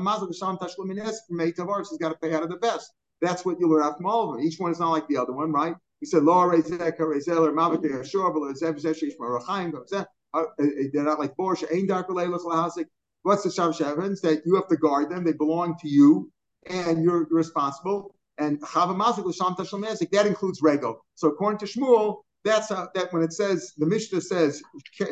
[2.08, 2.92] to pay out of the best.
[3.20, 4.40] That's what you learn of them.
[4.40, 5.74] Each one is not like the other one, right?
[6.00, 10.04] He said, Law Rezeka, Rezeler, Mavik, Ashur, Zev, Zesh, Marachaim, uh,
[10.34, 10.44] uh, uh,
[10.92, 14.20] they're not like Borsha, Ain Dark What's the Shav Shevans?
[14.20, 16.30] That you have to guard them, they belong to you,
[16.66, 18.14] and you're responsible.
[18.36, 20.96] And Chavamazik, Lasham Tashlam that includes Rego.
[21.14, 24.62] So according to Shmuel, that's how, that when it says, the Mishnah says,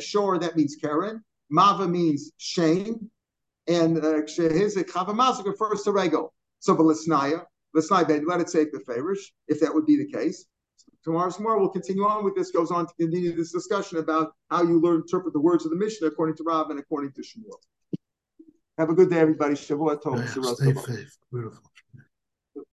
[0.01, 1.25] Shor, that means Karen.
[1.53, 3.11] Mava means shame,
[3.69, 6.31] and Shehizik uh, Chavamazik refers to Rego.
[6.61, 7.45] So the Lisnaya,
[7.75, 10.47] let it say the favorish, if that would be the case.
[11.05, 12.53] Tomorrow's tomorrow we'll continue on with this.
[12.53, 15.77] Goes on to continue this discussion about how you learn interpret the words of the
[15.77, 17.59] Mishnah according to Rav and according to Shmuel.
[18.79, 19.55] Have a good day, everybody.
[19.55, 20.29] Shavua Tov.
[20.57, 21.17] Stay safe.
[21.33, 21.72] Beautiful.